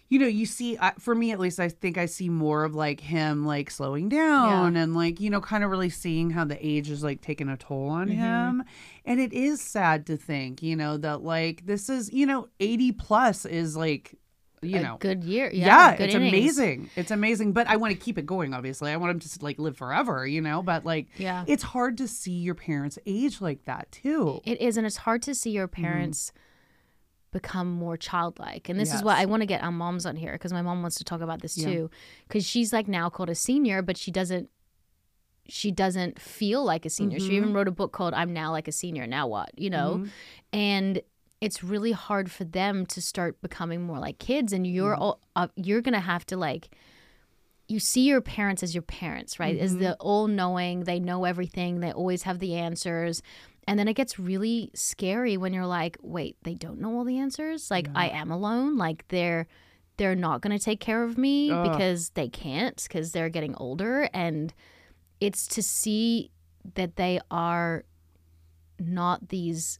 [0.09, 2.75] You know, you see, I- for me at least, I think I see more of
[2.75, 6.57] like him like slowing down and like, you know, kind of really seeing how the
[6.59, 8.19] age is like taking a toll on Mm-hmm.
[8.19, 8.63] him.
[9.05, 12.91] And it is sad to think, you know, that like this is, you know, 80
[12.91, 14.15] plus is like,
[14.61, 15.49] you A know, good year.
[15.51, 15.65] Yeah.
[15.91, 16.33] yeah, good it's innings.
[16.33, 16.89] amazing.
[16.95, 18.53] It's amazing, but I want to keep it going.
[18.53, 20.61] Obviously, I want him to like live forever, you know.
[20.61, 21.43] But like, Yeah.
[21.47, 24.39] it's hard to see your parents age like that too.
[24.45, 25.81] It is, and it's hard to see your Mm-hmm.
[25.83, 26.31] parents
[27.31, 28.67] become more childlike.
[28.67, 30.81] And this is why I want to get our moms on here because my mom
[30.81, 31.89] wants to talk about this too.
[32.27, 34.49] Because she's like now called a senior, but she doesn't.
[35.47, 37.19] She doesn't feel like a senior.
[37.19, 37.35] She Mm-hmm.
[37.35, 39.49] even wrote a book called "I'm Now Like a Senior." Now what?
[39.57, 40.05] You know,
[40.53, 41.01] and
[41.41, 44.53] it's really hard for them to start becoming more like kids.
[44.53, 45.01] And you're Mm-hmm.
[45.01, 46.69] all uh, you're gonna have to like
[47.67, 49.57] you see your parents as your parents, right?
[49.57, 49.83] As Mm-hmm.
[49.83, 53.21] the all knowing, they know everything, they always have the answers.
[53.67, 57.19] And then it gets really scary when you're like, wait, they don't know all the
[57.19, 57.69] answers?
[57.71, 59.47] Like I am alone, like they're
[59.97, 61.71] they're not going to take care of me Ugh.
[61.71, 64.51] because they can't because they're getting older and
[65.19, 66.31] it's to see
[66.73, 67.83] that they are
[68.79, 69.77] not these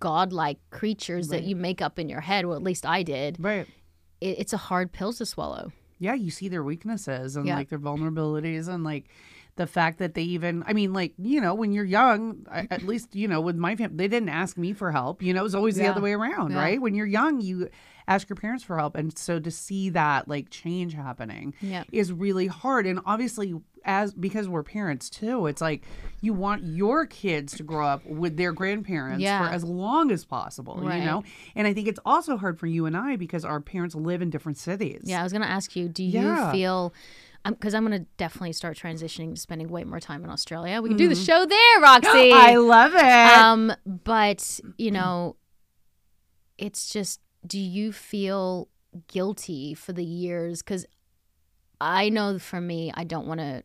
[0.00, 1.40] godlike creatures Right.
[1.40, 2.46] that you make up in your head.
[2.46, 3.36] Well, at least I did.
[3.38, 3.66] Right.
[4.20, 5.72] It, it's a hard pill to swallow.
[5.98, 7.56] Yeah, you see their weaknesses and Yeah.
[7.56, 9.06] like their vulnerabilities and like
[9.56, 13.14] the fact that they even I mean like, you know, when you're young, at least,
[13.16, 15.22] you know, with my family, they didn't ask me for help.
[15.22, 15.90] You know, it was always the Yeah.
[15.92, 16.58] other way around, Yeah.
[16.60, 16.80] right?
[16.80, 17.68] When you're young, you
[18.08, 21.54] ask your parents for help and so to see that like change happening
[21.92, 25.84] is really hard and obviously as because we're parents too it's like
[26.20, 29.46] you want your kids to grow up with their grandparents Yeah.
[29.46, 30.98] for as long as possible Right.
[30.98, 31.22] you know
[31.54, 34.30] and i think it's also hard for you and i because our parents live in
[34.30, 36.50] different cities Yeah, I was going to ask you, do you Yeah.
[36.50, 36.92] feel
[37.44, 40.82] because I'm going to definitely start transitioning to spending way more time in Australia.
[40.82, 42.08] We can do the show there, Roxy.
[42.08, 42.38] Mm-hmm.
[42.50, 45.36] i love it um, but you know,
[46.58, 48.68] it's just, do you feel
[49.08, 50.62] guilty for the years?
[50.62, 50.86] Because
[51.80, 53.62] I know for me, I don't want to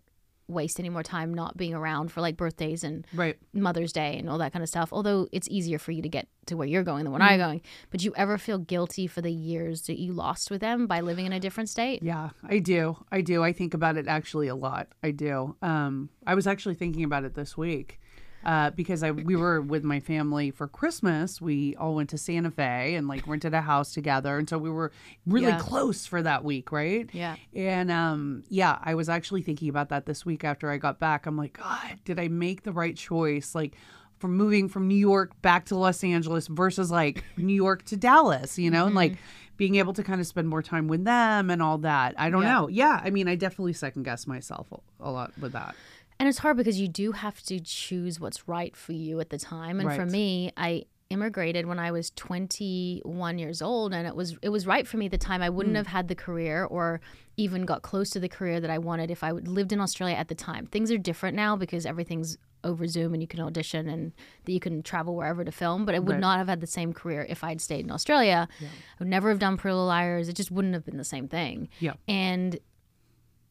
[0.47, 4.29] waste any more time not being around for like birthdays and right Mother's Day and
[4.29, 4.91] all that kind of stuff.
[4.91, 7.61] Although it's easier for you to get to where you're going than when I'm going.
[7.89, 10.99] But do you ever feel guilty for the years that you lost with them by
[10.99, 12.03] living in a different state?
[12.03, 12.97] Yeah, I do.
[13.11, 13.43] I do.
[13.43, 14.89] I think about it actually a lot.
[15.01, 15.55] I do.
[15.61, 17.99] Um, I was actually thinking about it this week
[18.45, 21.39] uh, because I we were with my family for Christmas.
[21.41, 24.69] We all went to Santa Fe and like rented a house together, and so we
[24.69, 24.91] were
[25.25, 25.57] really Yeah.
[25.59, 27.09] close for that week, right?
[27.13, 27.35] Yeah.
[27.55, 31.25] And um, yeah, I was actually thinking about that this week after I got back.
[31.25, 33.55] I'm like, God, did I make the right choice?
[33.55, 33.75] Like.
[34.19, 38.57] From moving from New York back to Los Angeles versus like New York to Dallas,
[38.57, 39.17] you know, and like
[39.57, 42.15] being able to kind of spend more time with them and all that.
[42.17, 42.53] I don't Yeah.
[42.53, 42.67] know.
[42.69, 44.67] Yeah, I mean, I definitely second guess myself
[45.01, 45.75] a lot with that.
[46.19, 49.37] And it's hard because you do have to choose what's right for you at the
[49.37, 49.79] time.
[49.79, 54.49] And for me, I immigrated when I was 21 years old and it was it
[54.49, 55.41] was right for me at the time.
[55.41, 55.77] I wouldn't hmm.
[55.77, 57.01] have had the career or
[57.37, 60.15] even got close to the career that I wanted if I would lived in Australia
[60.15, 60.65] at the time.
[60.65, 64.13] Things are different now because everything's over Zoom and you can audition and
[64.45, 66.19] that you can travel wherever to film, but I would Right.
[66.19, 68.47] not have had the same career if I'd stayed in Australia.
[68.61, 68.65] I
[68.99, 70.29] would never have done Pretty Little Liars.
[70.29, 71.67] It just wouldn't have been the same thing.
[71.79, 71.93] Yeah.
[72.07, 72.57] And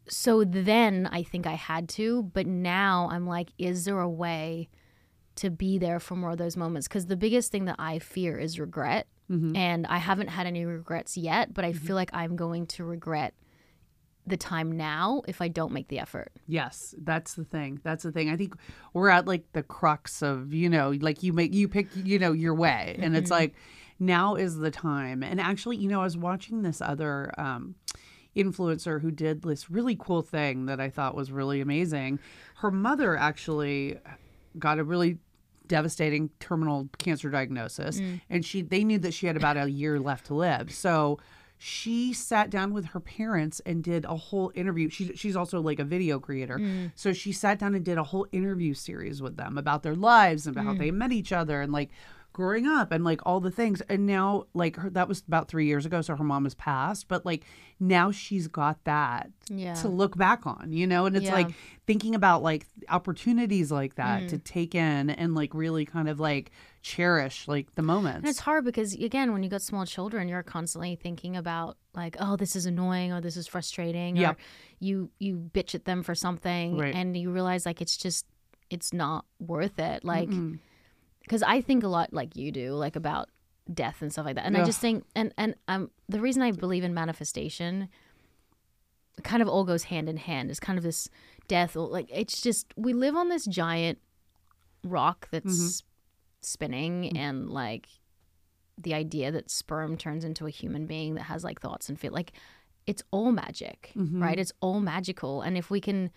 [0.08, 4.68] so then I think I had to, but now I'm like, is there a way
[5.36, 6.88] to be there for more of those moments?
[6.88, 9.06] Because the biggest thing that I fear is regret.
[9.30, 9.56] Mm-hmm.
[9.56, 11.86] And I haven't had any regrets yet, but I mm-hmm.
[11.86, 13.34] feel like I'm going to regret
[14.26, 16.32] the time now if I don't make the effort.
[16.46, 17.80] Yes, that's the thing.
[17.82, 18.30] That's the thing.
[18.30, 18.54] I think
[18.92, 22.32] we're at like the crux of, you know, like you make you pick, you know,
[22.32, 22.96] your way.
[23.00, 23.40] And it's mm-hmm.
[23.40, 23.54] like
[23.98, 25.22] now is the time.
[25.22, 27.76] And actually, you know, I was watching this other um
[28.36, 32.18] influencer who did this really cool thing that I thought was really amazing.
[32.56, 33.98] Her mother actually
[34.58, 35.18] got a really
[35.66, 38.20] devastating terminal cancer diagnosis mm.
[38.28, 40.72] and she they knew that she had about a year left to live.
[40.72, 41.18] So
[41.64, 44.88] she sat down with her parents and did a whole interview.
[44.90, 46.58] She, she's also like a video creator.
[46.58, 46.90] Mm.
[46.96, 50.48] So she sat down and did a whole interview series with them about their lives
[50.48, 50.78] and about how mm.
[50.80, 51.90] they met each other and like
[52.32, 53.80] growing up and like all the things.
[53.88, 56.00] And now, like, her, that was about three years ago.
[56.02, 57.08] So her mom has passed.
[57.08, 57.44] But like
[57.80, 59.74] now she's got that Yeah.
[59.74, 61.06] to look back on, you know?
[61.06, 61.34] And it's Yeah.
[61.34, 61.48] like
[61.86, 64.28] thinking about like opportunities like that Mm.
[64.28, 68.18] to take in and like really kind of like cherish like the moments.
[68.20, 72.16] And it's hard because again, when you got small children, you're constantly thinking about like,
[72.20, 74.16] oh, this is annoying or this is frustrating.
[74.16, 74.34] Yep.
[74.36, 74.36] Or
[74.80, 76.94] you you bitch at them for something Right.
[76.94, 78.26] and you realize like it's just
[78.70, 80.04] it's not worth it.
[80.04, 80.58] Like Mm-mm.
[81.22, 83.28] Because I think a lot like you do, like about
[83.72, 84.44] death and stuff like that.
[84.44, 87.88] And I just think, and and um, the reason I believe in manifestation,
[89.22, 90.50] kind of all goes hand in hand.
[90.50, 91.08] It's kind of this
[91.48, 93.98] death, like it's just we live on this giant
[94.84, 95.86] rock that's Mm-hmm.
[96.40, 97.86] spinning, and like
[98.78, 102.12] the idea that sperm turns into a human being that has like thoughts and feel
[102.12, 102.32] like
[102.86, 104.22] it's all magic, Mm-hmm.
[104.22, 104.38] right?
[104.38, 106.10] It's all magical, and if we can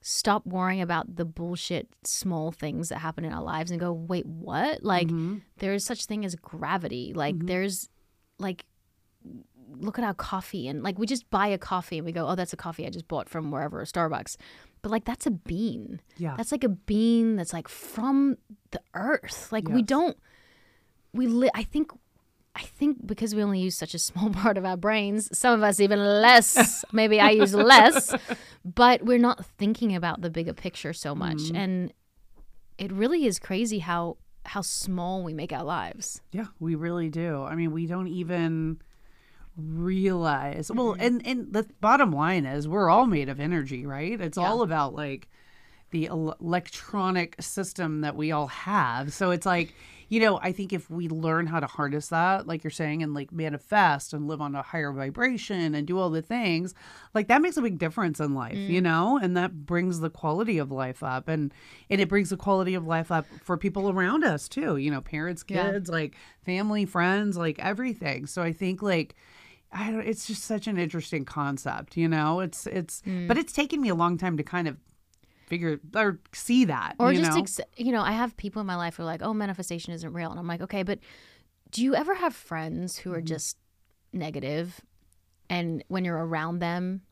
[0.00, 4.26] stop worrying about the bullshit small things that happen in our lives and go wait
[4.26, 4.82] what?
[4.84, 5.42] Like Mhm.
[5.58, 7.12] there's such thing as gravity.
[7.14, 7.46] Like Mm-hmm.
[7.46, 7.88] there's
[8.38, 8.64] like
[9.80, 12.34] look at our coffee and like we just buy a coffee and we go oh
[12.34, 14.36] that's a coffee i just bought from wherever starbucks.
[14.80, 16.00] But like that's a bean.
[16.16, 16.34] Yeah.
[16.36, 18.36] that's like a bean that's like from
[18.70, 19.50] the earth.
[19.52, 20.16] Like we don't
[21.12, 21.90] we li- i think
[22.54, 25.62] i think because we only use such a small part of our brains some of
[25.62, 26.84] us even less.
[26.92, 28.14] Maybe i use less
[28.74, 31.56] but we're not thinking about the bigger picture so much Mm-hmm.
[31.56, 31.92] and
[32.76, 37.42] it really is crazy how how small we make our lives Yeah, we really do.
[37.42, 38.80] I mean, we don't even
[39.56, 40.70] realize.
[40.72, 41.02] Well, Mm-hmm.
[41.02, 44.18] and and the bottom line is we're all made of energy, right?
[44.20, 45.28] It's all about like
[45.90, 49.12] the el- electronic system that we all have.
[49.12, 49.74] So it's like,
[50.08, 53.14] you know, I think if we learn how to harness that, like you're saying, and
[53.14, 56.74] like manifest and live on a higher vibration and do all the things,
[57.14, 58.84] like that makes a big difference in life, you mm.
[58.84, 61.52] know, and that brings the quality of life up, and
[61.90, 65.00] and it brings the quality of life up for people around us too, you know,
[65.00, 65.72] parents, Yeah.
[65.72, 68.26] kids, like family, friends, like everything.
[68.26, 69.14] So I think like.
[69.70, 72.40] I don't, it's just such an interesting concept, you know.
[72.40, 73.38] It's it's, but mm.
[73.38, 74.78] it's taken me a long time to kind of
[75.48, 77.42] figure or see that, or you just know?
[77.42, 80.12] ex- you know i have people in my life who are like oh manifestation isn't
[80.12, 80.98] real and i'm like okay but
[81.70, 83.18] do you ever have friends who Mm-hmm.
[83.18, 83.56] are just
[84.12, 84.80] negative
[85.50, 87.02] and when you're around them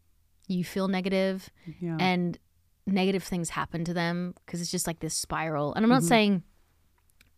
[0.49, 1.96] you feel negative yeah.
[1.99, 2.38] and
[2.87, 6.09] negative things happen to them because it's just like this spiral and i'm not Mm-hmm.
[6.09, 6.42] saying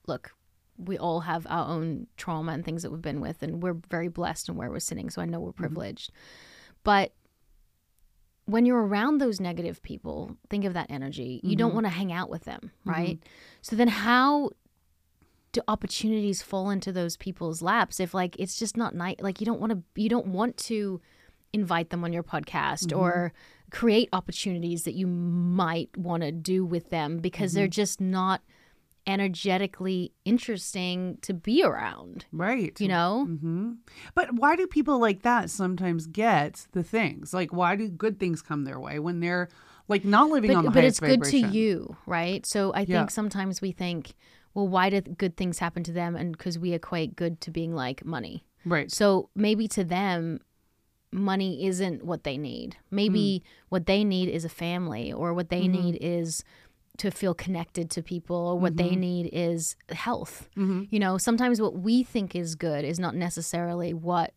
[0.07, 0.33] look
[0.77, 4.09] we all have our own trauma and things that we've been with and we're very
[4.09, 5.63] blessed in where we're sitting so i know we're Mm-hmm.
[5.65, 6.11] privileged
[6.85, 7.13] but
[8.49, 11.41] when you're around those negative people, think of that energy.
[11.43, 11.59] You Mm-hmm.
[11.59, 13.19] don't want to hang out with them, right?
[13.61, 14.51] So then how
[15.53, 19.47] do opportunities fall into those people's laps if like it's just not nice like you
[19.47, 21.01] don't want to you don't want to
[21.55, 22.99] invite them on your podcast Mm-hmm.
[22.99, 23.33] or
[23.71, 27.83] create opportunities that you might want to do with them because they're Mm-hmm.
[27.83, 28.43] just not
[29.09, 32.79] energetically interesting to be around right.
[32.81, 33.73] you know hmm
[34.15, 37.33] But why do people like that sometimes get the things?
[37.33, 39.49] Like, why do good things come their way when they're
[39.89, 41.51] like not living on the but, but it's good vibration?
[41.51, 43.17] to you right so i think Yeah.
[43.19, 44.15] sometimes we think
[44.55, 47.75] well why did good things happen to them and because we equate good to being
[47.75, 48.91] like money right?
[48.93, 50.41] so maybe to them
[51.11, 53.49] money isn't what they need maybe Hmm.
[53.71, 55.73] what they need is a family or what they Mm-hmm.
[55.81, 56.45] need is
[56.99, 59.01] to feel connected to people what they Mm-hmm.
[59.01, 64.33] need is health you know sometimes what we think is good is not necessarily what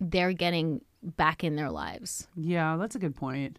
[0.00, 3.58] they're getting back in their lives Yeah, that's a good point.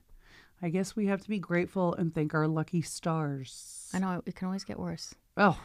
[0.62, 3.90] I guess we have to be grateful and thank our lucky stars.
[3.94, 5.60] i know it can always get worse Oh,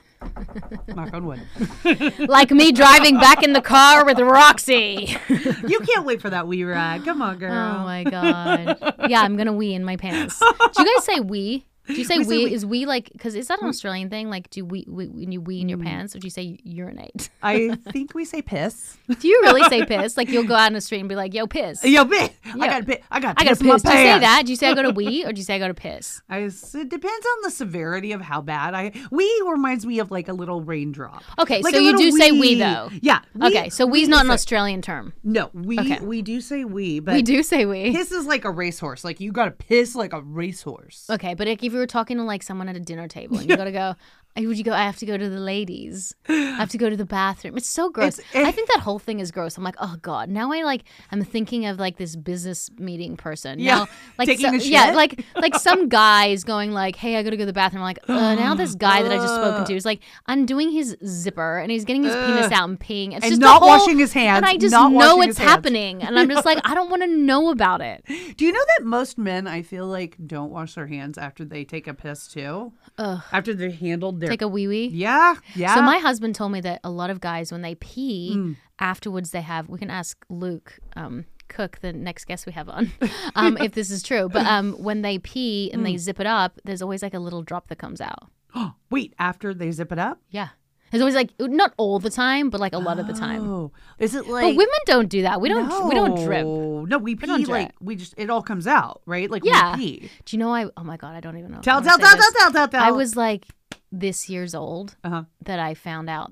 [0.89, 1.41] knock on wood.
[2.29, 5.17] like me driving back in the car with Roxy.
[5.29, 7.05] You can't wait for that wee ride.
[7.05, 7.53] Come on, girl.
[7.53, 8.95] Oh my god.
[9.09, 10.41] Yeah, I'm gonna wee in my pants.
[10.75, 11.67] Do you guys say wee?
[11.91, 12.27] Do you say We wee?
[12.27, 12.55] say wee.
[12.55, 14.31] Is we like because is that an Australian thing?
[14.31, 15.85] Like, do we, we when you wee in your Mm.
[15.85, 17.31] pants, or do you say urinate?
[17.43, 18.97] I think we say piss.
[19.19, 20.17] Do you really say piss?
[20.17, 22.31] Like you'll go out in the street and be like, "Yo, piss." Yo, bitch.
[22.45, 22.67] I Yeah.
[22.67, 22.99] got piss.
[23.11, 23.83] I got I got piss to in my piss.
[23.83, 24.43] Do you say that?
[24.47, 26.23] Do you say I go to wee, or do you say I go to piss?
[26.29, 28.93] I, it depends on the severity of how bad I.
[29.11, 31.23] We reminds me of like a little raindrop.
[31.39, 32.55] Okay, Like so you do little say wee wee.
[32.57, 32.91] though.
[33.01, 33.21] Yeah.
[33.35, 35.13] we- Okay, so we wee's not an Australian term.
[35.25, 35.99] No, we Okay.
[36.01, 37.93] we do say we, but We do say wee.
[37.93, 39.05] Piss is like a racehorse.
[39.05, 41.07] Like you got to piss like a racehorse.
[41.11, 43.57] Okay, but if you were talking to like someone at a dinner table and you
[43.57, 43.97] gotta go,
[44.37, 44.73] "Hey, would you go?
[44.73, 46.15] I have to go to the ladies.
[46.29, 47.57] I have to go to the bathroom.
[47.57, 48.19] It's so gross.
[48.19, 49.57] It's- it- I think that whole thing is gross.
[49.59, 50.29] I'm like, oh god.
[50.29, 53.59] Now I like I'm thinking of like this business meeting person.
[53.59, 53.87] Yeah, Now,
[54.19, 57.43] like taking so- yeah, like like some guy is going like, hey, I gotta go
[57.43, 57.83] to the bathroom.
[57.83, 60.97] I'm like, uh, now this guy that I just spoken to is like undoing his
[61.07, 63.09] zipper and he's getting his penis out and peeing.
[63.15, 66.19] It's And just not whole- washing his hands, And I just know it's happening, and
[66.19, 68.05] I'm just like, I don't want to know about it.
[68.37, 71.65] Do you know that most men, I feel like, don't wash their hands after they
[71.65, 72.73] take a piss too?
[72.99, 73.23] Ugh.
[73.33, 74.29] After they're handled their.
[74.31, 74.89] Take a wee wee.
[74.93, 75.75] yeah, yeah.
[75.75, 78.57] So my husband told me that a lot of guys, when they pee, Mm.
[78.79, 79.69] afterwards they have.
[79.69, 82.93] We can ask Luke um, Cook, the next guest we have on,
[83.35, 84.29] um, if this is true.
[84.29, 85.85] But um, when they pee and Mm.
[85.87, 88.31] they zip it up, there's always like a little drop that comes out.
[88.91, 90.21] Wait, after they zip it up?
[90.31, 90.49] Yeah,
[90.91, 93.49] there's always like not all the time, but like a lot of the time.
[93.49, 94.43] Oh, is it like?
[94.45, 95.41] But women don't do that.
[95.41, 95.89] We don't.
[95.89, 96.45] We don't drip.
[96.45, 98.15] No, No, we pee don't like we just.
[98.17, 99.31] It all comes out, right?
[99.31, 99.77] Like Yeah.
[99.77, 100.11] we pee.
[100.25, 100.53] Do you know?
[100.53, 101.59] I oh my god, I don't even know.
[101.59, 102.83] I Tell, tell, tell, tell, tell, tell, tell.
[102.83, 103.47] I was like
[103.93, 105.25] this years old Uh-huh.
[105.45, 106.31] that I found out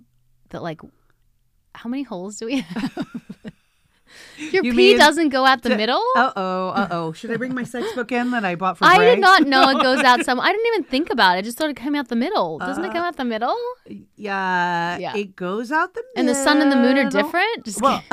[0.51, 0.81] that like
[1.75, 3.07] how many holes do we have?
[4.39, 6.03] Your You pee doesn't go out the middle.
[6.17, 7.13] Uh oh, uh oh.
[7.13, 9.69] Should I bring my sex book in that I bought for I did not know
[9.69, 10.41] it goes out some.
[10.41, 11.41] I didn't even think about it.
[11.41, 12.59] I just thought it came out the middle.
[12.59, 13.57] Doesn't it come out the middle?
[14.17, 15.15] Yeah, Yeah.
[15.15, 16.13] it goes out the middle.
[16.21, 17.65] And the sun and the moon are different.
[17.65, 18.03] Just Well.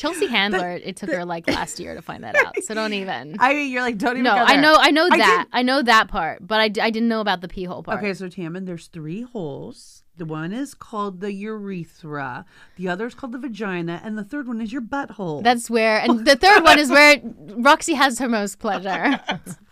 [0.00, 0.70] Chelsea Handler.
[0.70, 2.62] It took her like last year to find that out.
[2.64, 3.36] So don't even.
[3.38, 4.24] I mean, you're like, don't even.
[4.24, 4.76] no, I know.
[4.78, 5.46] I know I that.
[5.52, 7.98] I know that part, but I, I didn't know about the pee hole part.
[7.98, 10.02] Okay, so Tammin, there's three holes.
[10.16, 12.44] The one is called the urethra.
[12.76, 15.42] The other is called the vagina, and the third one is your butthole.
[15.42, 17.20] That's where, and the third one is where
[17.56, 19.18] Roxy has her most pleasure.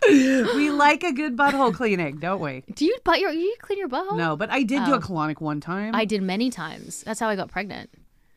[0.07, 2.63] we like a good butthole cleaning, don't we?
[2.73, 3.31] Do you butt your?
[3.31, 4.17] You clean your butthole?
[4.17, 4.95] No, but I did do Oh.
[4.95, 7.03] a colonic one time I did many times.
[7.03, 7.91] That's how I got pregnant.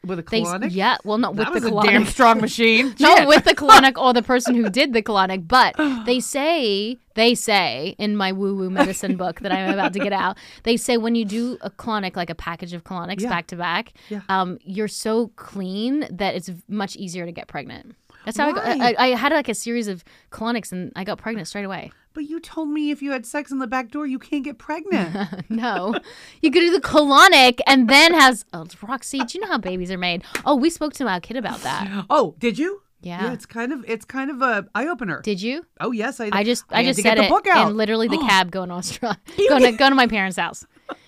[0.06, 0.68] With a They, colonic.
[0.72, 1.84] yeah, well, not with that the was a colonic.
[1.90, 2.94] damn strong machine.
[2.98, 3.28] not Shit.
[3.28, 5.74] with the colonic or the person who did the colonic, but
[6.06, 10.12] they say they say in my woo woo medicine book that I'm about to get
[10.14, 13.28] out, they say when you do a colonic, like a package of colonics Yeah.
[13.28, 14.22] back to back, Yeah.
[14.28, 17.94] um, you're so clean that it's much easier to get pregnant.
[18.24, 21.18] That's how I, got, I I had like a series of colonics and I got
[21.18, 21.92] pregnant straight away.
[22.14, 24.58] But you told me if you had sex in the back door, you can't get
[24.58, 25.16] pregnant.
[25.50, 25.94] no,
[26.42, 29.18] you could do the colonic and then has oh, Roxy.
[29.18, 30.22] Do you know how babies are made?
[30.44, 32.06] Oh, we spoke to our kid about that.
[32.10, 32.82] oh, did you?
[33.02, 33.32] Yeah.
[33.32, 35.20] it's kind of it's kind of a eye opener.
[35.22, 35.66] Did you?
[35.80, 36.30] oh yes, I.
[36.32, 37.70] I just I, had just said the it book out.
[37.70, 40.64] in literally the cab going to Australia, going to, going to my parents' house.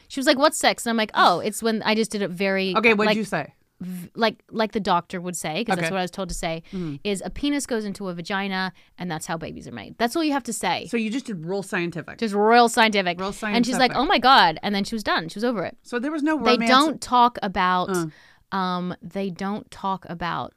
[0.09, 2.31] She was like, "What's sex?" And I'm like, "Oh, it's when I just did it
[2.31, 3.55] very okay, what'd like, you say?
[4.14, 5.73] Like like the doctor would say because Okay.
[5.73, 5.81] Mm-hmm.
[5.83, 6.62] that's what I was told to say
[7.05, 9.97] is a penis goes into a vagina and that's how babies are made.
[9.99, 10.87] That's all you have to say.
[10.90, 12.18] So you just did real scientific.
[12.18, 13.18] just real scientific.
[13.20, 15.29] Real And she's like, "Oh my god!" And then she was done.
[15.29, 15.77] She was over it.
[15.83, 17.90] so there was no They don't talk about.
[17.90, 18.07] Uh.
[18.53, 20.55] Um, they don't talk about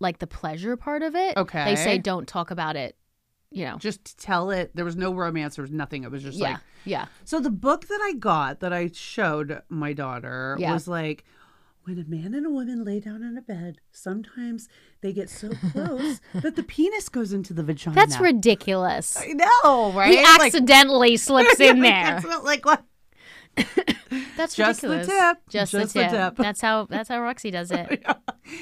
[0.00, 1.36] like the pleasure part of it.
[1.36, 1.64] Okay.
[1.64, 2.96] They say don't talk about it.
[3.50, 3.76] You know.
[3.76, 4.74] just tell it.
[4.74, 5.56] There was no romance.
[5.56, 6.04] There was nothing.
[6.04, 6.52] It was just Yeah.
[6.52, 6.60] like.
[6.86, 7.06] yeah.
[7.24, 10.72] So the book that I got that I showed my daughter Yeah.
[10.72, 11.24] was like.
[11.84, 14.68] When a man and a woman lay down in a bed, sometimes
[15.00, 17.94] they get so close that the penis goes into the vagina.
[17.96, 19.16] That's ridiculous.
[19.20, 20.12] I know, right?
[20.16, 21.90] He Like- accidentally slips in there.
[22.20, 22.84] That's not like what?
[24.36, 25.38] That's Just the tip.
[25.48, 26.10] Just, Just the, the tip.
[26.10, 26.36] tip.
[26.36, 28.02] That's how that's how Roxy does it.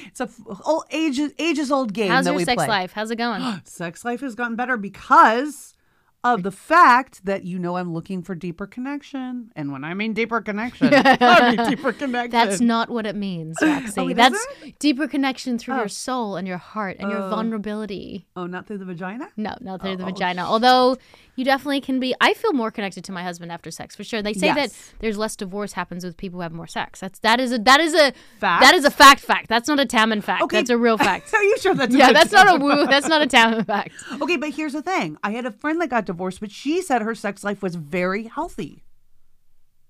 [0.07, 2.67] It's a f- old ages ages old game How's that your we sex play.
[2.69, 2.93] life?
[2.93, 3.43] How's it going?
[3.65, 5.75] Sex life has gotten better because
[6.23, 10.13] of the fact that you know I'm looking for deeper connection, and when I mean
[10.13, 12.31] deeper connection, I mean deeper connection.
[12.31, 14.01] That's not what it means, Roxy.
[14.01, 14.47] Oh, That's
[14.79, 15.89] deeper connection through your oh.
[15.89, 17.31] soul and your heart and your oh.
[17.31, 18.27] vulnerability.
[18.37, 19.29] oh, not through the vagina.
[19.37, 20.43] No, not through the Oh, vagina.
[20.43, 20.99] Although
[21.41, 22.15] you definitely can be.
[22.21, 24.21] I feel more connected to my husband after sex for sure.
[24.21, 27.01] They say that there's less divorce happens with people who have more sex.
[27.01, 28.63] That's that is a that is a Fact?
[28.63, 29.21] that is a fact.
[29.21, 29.49] Fact.
[29.49, 30.43] That's not a Tammin fact.
[30.43, 30.59] Okay.
[30.59, 31.33] That's a real fact.
[31.35, 32.87] Are you sure that's yeah, that's not a woo.
[32.87, 33.93] That's not a Tammin fact.
[34.21, 35.17] Okay, but here's the thing.
[35.25, 38.25] I had a friend that got divorced, but she said her sex life was very
[38.25, 38.85] healthy.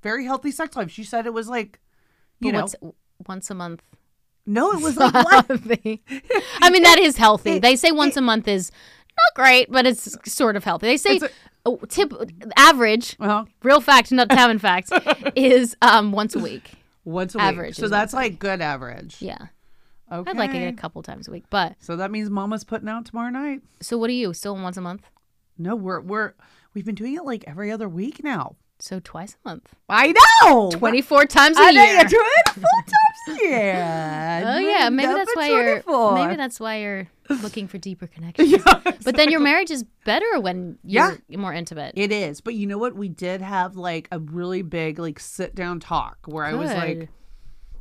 [0.03, 0.91] Very healthy sex life.
[0.91, 1.81] She said it was like,
[2.39, 2.95] you But know,
[3.27, 3.83] once a month?
[4.47, 5.13] no, it was like.
[6.63, 7.59] I mean, that is healthy.
[7.59, 8.71] They say once a month is
[9.17, 10.87] not great, but it's sort of healthy.
[10.87, 11.29] They say a-
[11.67, 12.13] oh, tip
[12.57, 14.91] average, Well, real fact, not Tammin fact,
[15.37, 16.71] is um, once a week.
[17.05, 17.45] once a week.
[17.45, 19.17] Average So that's like good average.
[19.21, 19.39] Yeah,
[20.11, 20.31] Okay.
[20.31, 21.45] I'd like it a couple times a week.
[21.51, 23.63] But So that means Mama's putting out tomorrow night.
[23.81, 25.03] so, what are you still once a month?
[25.59, 26.33] No, we're we're
[26.75, 28.57] we've been doing it like every other week now.
[28.83, 30.71] So twice a month, I know.
[30.71, 32.05] twenty four times a I know year.
[32.05, 33.41] doing it full times.
[33.43, 34.55] Yeah.
[34.57, 35.83] Oh yeah, maybe that's why you're
[36.15, 37.09] maybe that's why you're
[37.43, 38.57] looking for deeper connections.
[39.05, 41.93] But then your marriage is better when you're more intimate.
[41.97, 42.95] It is, but you know what?
[42.95, 47.09] We did have like a really big like sit down talk where I was like,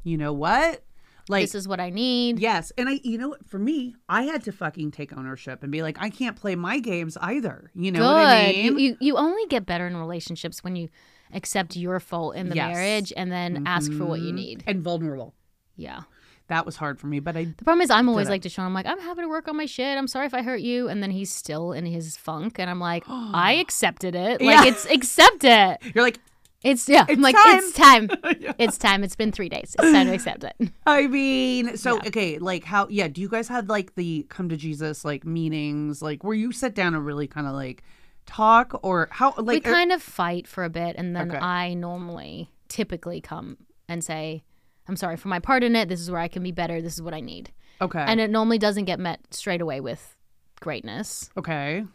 [0.03, 0.83] you know what?
[1.29, 2.39] Like this is what I need.
[2.39, 3.35] yes, and I you know?
[3.47, 6.79] For me, I had to fucking take ownership and be like, I can't play my
[6.79, 7.71] games either.
[7.75, 8.05] You know Good.
[8.05, 8.65] what I mean?
[8.65, 10.89] you, you you only get better in relationships when you
[11.33, 12.75] accept your fault in the Yes.
[12.75, 14.35] marriage and then ask for what you Mhm.
[14.35, 14.63] need.
[14.67, 15.35] and vulnerable.
[15.77, 16.01] Yeah.
[16.47, 18.65] That was hard for me, but I The problem is I'm always like to Sean,
[18.65, 19.95] I'm like, I'm having to work on my shit.
[19.99, 20.89] I'm sorry if I hurt you.
[20.89, 22.57] And then he's still in his funk.
[22.57, 24.41] And I'm like, I accepted it.
[24.41, 24.65] Like Yeah.
[24.65, 25.77] it's accept it.
[25.93, 26.19] you're like,
[26.63, 27.05] It's yeah.
[27.07, 27.57] I'm It's like, time.
[27.57, 28.09] it's time.
[28.59, 29.03] It's time.
[29.03, 29.75] It's been three days.
[29.79, 30.55] It's time to accept it.
[30.85, 32.87] I mean, so okay, like how?
[32.89, 36.51] Yeah, do you guys have like the come to Jesus like meetings, like where you
[36.51, 37.83] sit down and really kind of like
[38.25, 39.33] talk, or how?
[39.37, 41.39] we Like, are- kind of fight for a bit and then Okay.
[41.39, 44.43] I normally typically come and say,
[44.87, 45.87] I'm sorry for my part in it.
[45.87, 46.81] This is where I can be better.
[46.81, 47.51] This is what I need.
[47.81, 50.15] okay, And it normally doesn't get met straight away with
[50.59, 51.29] greatness.
[51.37, 51.85] okay,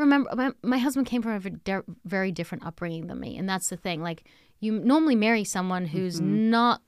[0.00, 3.68] remember my, my husband came from a de- very different upbringing than me and that's
[3.68, 4.24] the thing like
[4.60, 6.80] you normally marry someone who's not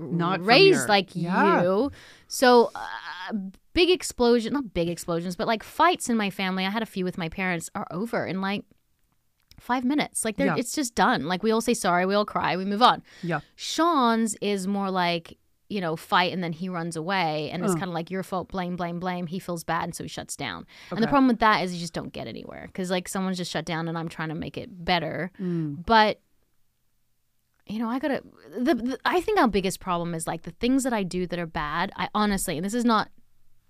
[0.00, 0.16] Mm-hmm.
[0.16, 1.62] not from raised your- like Yeah.
[1.62, 1.90] you
[2.28, 3.32] so uh,
[3.72, 7.04] big explosion not big explosions but like fights in my family i had a few
[7.04, 8.64] with my parents are over in like
[9.58, 10.56] five minutes like they're Yeah.
[10.56, 13.40] it's just done like we all say sorry we all cry we move on Yeah,
[13.56, 15.36] sean's is more like
[15.68, 17.78] you know fight and then he runs away and it's Uh.
[17.78, 20.34] kind of like your fault blame blame blame he feels bad and so he shuts
[20.36, 23.36] down and the problem with that is you just don't get anywhere because like someone's
[23.36, 25.84] just shut down and i'm trying to make it better Mm.
[25.84, 26.20] but
[27.66, 28.22] you know i gotta
[28.58, 31.38] the, the i think our biggest problem is like the things that i do that
[31.38, 33.10] are bad i honestly and this is not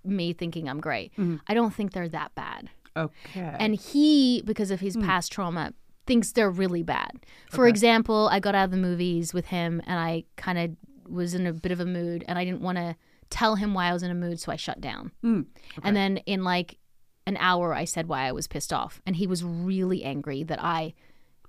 [0.04, 1.40] me thinking i'm great Mhm.
[1.48, 5.02] i don't think they're that bad okay, and he because of his Hmm.
[5.02, 5.72] past trauma
[6.06, 7.10] thinks they're really bad
[7.50, 7.70] for Okay.
[7.70, 10.70] example i got out of the movies with him and i kind of
[11.10, 12.96] was in a bit of a mood and i didn't want to
[13.30, 15.12] tell him why i was in a mood so i shut down.
[15.22, 15.46] Mm,
[15.82, 16.78] and then in like
[17.26, 20.62] an hour i said why i was pissed off and he was really angry that
[20.62, 20.94] i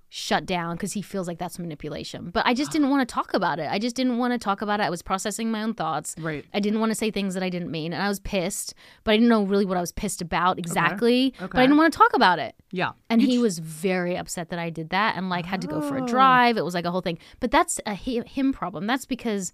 [0.09, 3.33] shut down because he feels like that's manipulation but i just didn't want to talk
[3.33, 5.73] about it i just didn't want to talk about it i was processing my own
[5.73, 8.19] thoughts right, I didn't want to say things that I didn't mean, and I was
[8.19, 11.33] pissed, but I didn't know really what I was pissed about exactly.
[11.37, 11.59] But Okay.
[11.59, 14.59] I didn't want to talk about it, yeah, and You he was very upset that
[14.59, 16.07] I did that, and like had to go for a Oh.
[16.07, 16.57] drive.
[16.57, 17.19] It was like a whole thing.
[17.39, 18.87] But that's a him problem.
[18.87, 19.53] That's because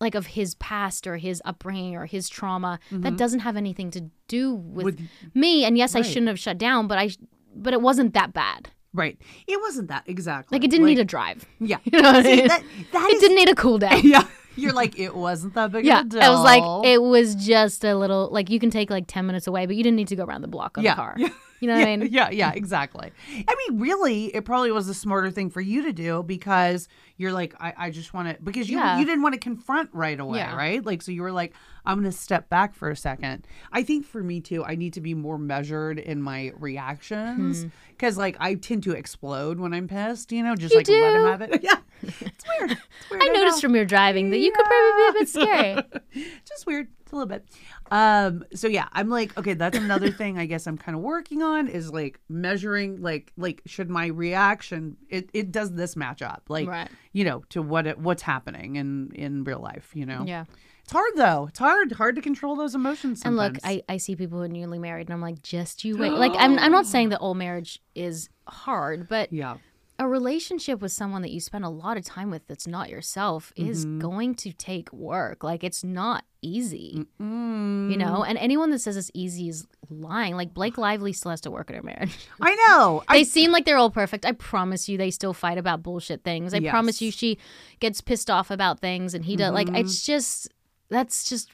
[0.00, 3.16] like of his past or his upbringing or his trauma that mm-hmm.
[3.16, 5.00] doesn't have anything to do with, With-
[5.34, 5.64] me.
[5.64, 7.10] And yes, I shouldn't have shut down, but I
[7.54, 8.70] but it wasn't that bad.
[8.92, 9.16] Right.
[9.46, 10.56] It wasn't that exactly.
[10.56, 11.46] Like it didn't need a drive.
[11.60, 11.78] Yeah.
[11.84, 12.48] You know what I See, mean?
[12.48, 12.62] that,
[12.92, 14.00] that It is- didn't need a cool down.
[14.04, 14.24] Yeah.
[14.60, 15.84] You're like it wasn't that big.
[15.84, 16.22] Yeah, Of a deal.
[16.22, 19.46] it was like it was just a little like you can take like ten minutes
[19.46, 21.14] away, but you didn't need to go around the block on Yeah, the car.
[21.18, 21.28] yeah.
[21.60, 22.08] You know what I mean?
[22.10, 23.12] Yeah, yeah, exactly.
[23.46, 26.88] I mean, really, it probably was a smarter thing for you to do because
[27.18, 28.98] you're like, I, I just want to because you Yeah.
[28.98, 30.56] you didn't want to confront right away, Yeah.
[30.56, 30.82] right?
[30.82, 31.52] Like, so you were like,
[31.84, 33.46] I'm going to step back for a second.
[33.72, 37.68] I think for me too, I need to be more measured in my reactions Hmm.
[37.90, 40.32] because, like, I tend to explode when I'm pissed.
[40.32, 41.62] You know, just You like let him have it.
[41.62, 42.70] Yeah, it's weird.
[42.72, 43.22] It's weird.
[43.22, 46.30] I noticed from your driving that you could probably be a bit scary.
[46.46, 47.44] just weird a little bit
[47.90, 51.42] um so yeah i'm like okay that's another thing i guess i'm kind of working
[51.42, 56.44] on is like measuring like like should my reaction it, it does this match up
[56.48, 56.88] like Right.
[57.12, 60.44] you know to what it, what's happening in in real life you know Yeah.
[60.84, 64.14] it's hard though it's hard hard to control those emotions And look, I, I see
[64.14, 66.12] people who are newly married, and I'm like, just you wait.
[66.24, 69.56] Like, I'm, I'm not saying that all marriage is hard, but yeah
[70.00, 73.52] a relationship with someone that you spend a lot of time with that's not yourself
[73.54, 73.98] is Mm-hmm.
[73.98, 75.44] going to take work.
[75.44, 78.24] Like, it's not easy, mm, you know?
[78.24, 80.34] And anyone that says it's easy is lying.
[80.36, 82.16] Like, Blake Lively still has to work at her marriage.
[82.40, 84.24] i know They I, seem like they're all perfect.
[84.24, 86.54] I promise you, they still fight about bullshit things.
[86.54, 87.36] I promise you, she
[87.78, 89.52] gets pissed off about things, and he does.
[89.52, 90.48] Like, it's just
[90.88, 91.50] that's just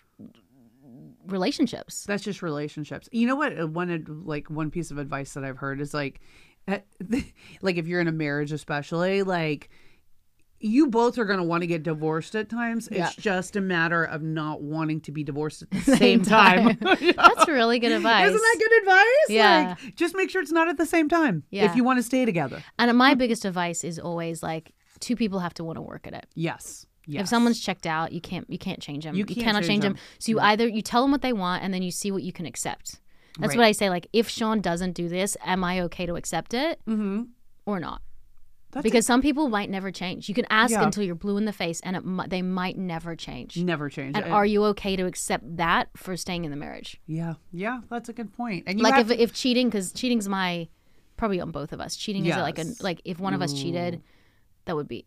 [1.26, 2.05] relationships.
[2.05, 5.57] that's just relationships you know what uh, one like one piece of advice that i've
[5.59, 6.20] heard is like
[6.68, 6.80] eh,
[7.62, 9.68] like if you're in a marriage especially like
[10.58, 13.08] you both are going to want to get divorced at times Yeah.
[13.08, 17.46] it's just a matter of not wanting to be divorced at the same time That's
[17.48, 18.28] really good advice.
[18.28, 19.74] isn't that good advice Yeah.
[19.84, 21.66] like just make sure it's not at the same time Yeah.
[21.66, 25.40] if you want to stay together And my biggest advice is always like two people
[25.40, 26.26] have to want to work at it.
[26.34, 29.14] yes yes If someone's checked out, you can't you can't change them.
[29.14, 29.92] You You, cannot change change them.
[29.92, 30.02] them.
[30.18, 32.32] So you either you tell them what they want and then you see what you
[32.32, 33.00] can accept.
[33.39, 33.59] That's Right.
[33.59, 33.91] what I say.
[33.91, 37.24] Like if Sean doesn't do this, am I okay to accept it mm-hmm.
[37.66, 38.03] or not?
[38.72, 40.28] That's because some people might never change.
[40.28, 40.84] You can ask Yeah.
[40.84, 43.57] until you're blue in the face, and it, they might never change.
[43.57, 44.30] never change And it.
[44.30, 47.01] are you okay to accept that for staying in the marriage?
[47.07, 48.64] yeah yeah that's a good point.
[48.66, 50.68] and you like if if cheating, because cheating's my
[51.16, 51.97] probably on both of us.
[51.97, 54.03] Cheating is like a like if one of us cheated,
[54.66, 55.07] that would be.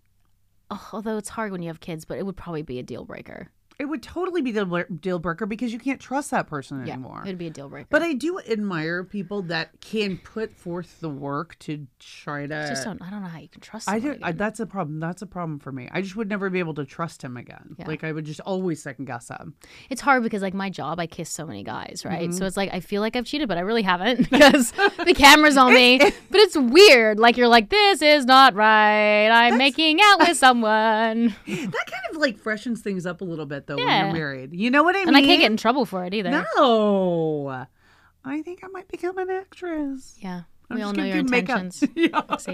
[0.71, 3.03] Oh, although it's hard when you have kids, but it would probably be a deal
[3.05, 3.51] breaker.
[3.79, 7.21] It would totally be the deal breaker because you can't trust that person Yeah, anymore
[7.23, 7.87] it would be a deal breaker.
[7.89, 12.67] But I do admire people that can put forth the work to try to.
[12.67, 13.01] just don't.
[13.01, 13.87] I don't know how you can trust.
[13.89, 14.23] I Someone do.
[14.23, 14.99] I, that's a problem.
[14.99, 15.87] That's a problem for me.
[15.91, 17.75] I just would never be able to trust him again.
[17.79, 17.87] Yeah.
[17.87, 19.55] Like I would just always second guess him.
[19.89, 22.29] It's hard because like my job, I kiss so many guys, right?
[22.29, 22.37] Mm-hmm.
[22.37, 24.71] So it's like I feel like I've cheated, but I really haven't because
[25.05, 25.99] the camera's on me.
[25.99, 27.19] But it's weird.
[27.19, 29.29] Like you're like, this is not right.
[29.29, 33.67] I'm making out with someone, That kind of like freshens things up a little bit
[33.67, 33.85] though yeah.
[33.85, 34.53] when you're married.
[34.53, 35.09] You know what I mean?
[35.09, 36.29] and I can't get in trouble for it either.
[36.29, 37.65] No.
[38.25, 40.17] I think I might become an actress.
[40.19, 41.83] Yeah, I'm we all know your intentions.
[41.95, 42.21] yeah.
[42.29, 42.47] Let's.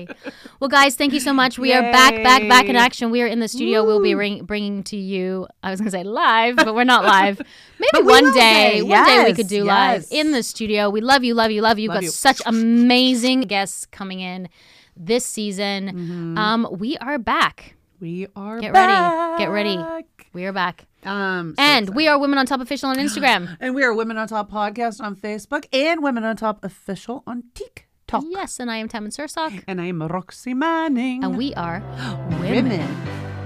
[0.60, 1.60] Well, guys, thank you so much.
[1.60, 3.12] We are back, back, back in action.
[3.12, 3.84] We are in the studio.
[3.84, 5.48] We'll be ring- bringing to you.
[5.64, 7.42] I was going to say live, but we're not live.
[7.80, 10.90] Maybe one day, one day we could do live in the studio.
[10.90, 11.90] We love you, love you, love you.
[11.90, 12.10] Love Got you.
[12.10, 14.50] such amazing guests coming in
[14.96, 15.88] this season.
[15.88, 16.38] Mm-hmm.
[16.38, 17.75] Um, we are back.
[18.00, 19.38] We are Get ready.
[19.44, 19.78] Get ready.
[19.78, 20.06] back.
[20.34, 21.96] We are back, Um, so and excited.
[21.96, 23.56] we are Women on Top official on Instagram.
[23.62, 27.44] and we are Women on Top podcast on Facebook and Women on Top official on
[27.54, 28.24] TikTok.
[28.30, 31.24] yes, and I am Tammin Sursok, And I am Roxy Manning.
[31.24, 31.80] and we are
[32.40, 32.92] Women, Women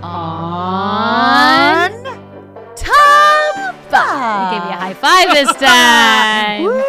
[0.02, 2.06] on on
[2.76, 3.76] Top.
[3.94, 6.64] I gave you a high five this time.
[6.64, 6.84] Woo!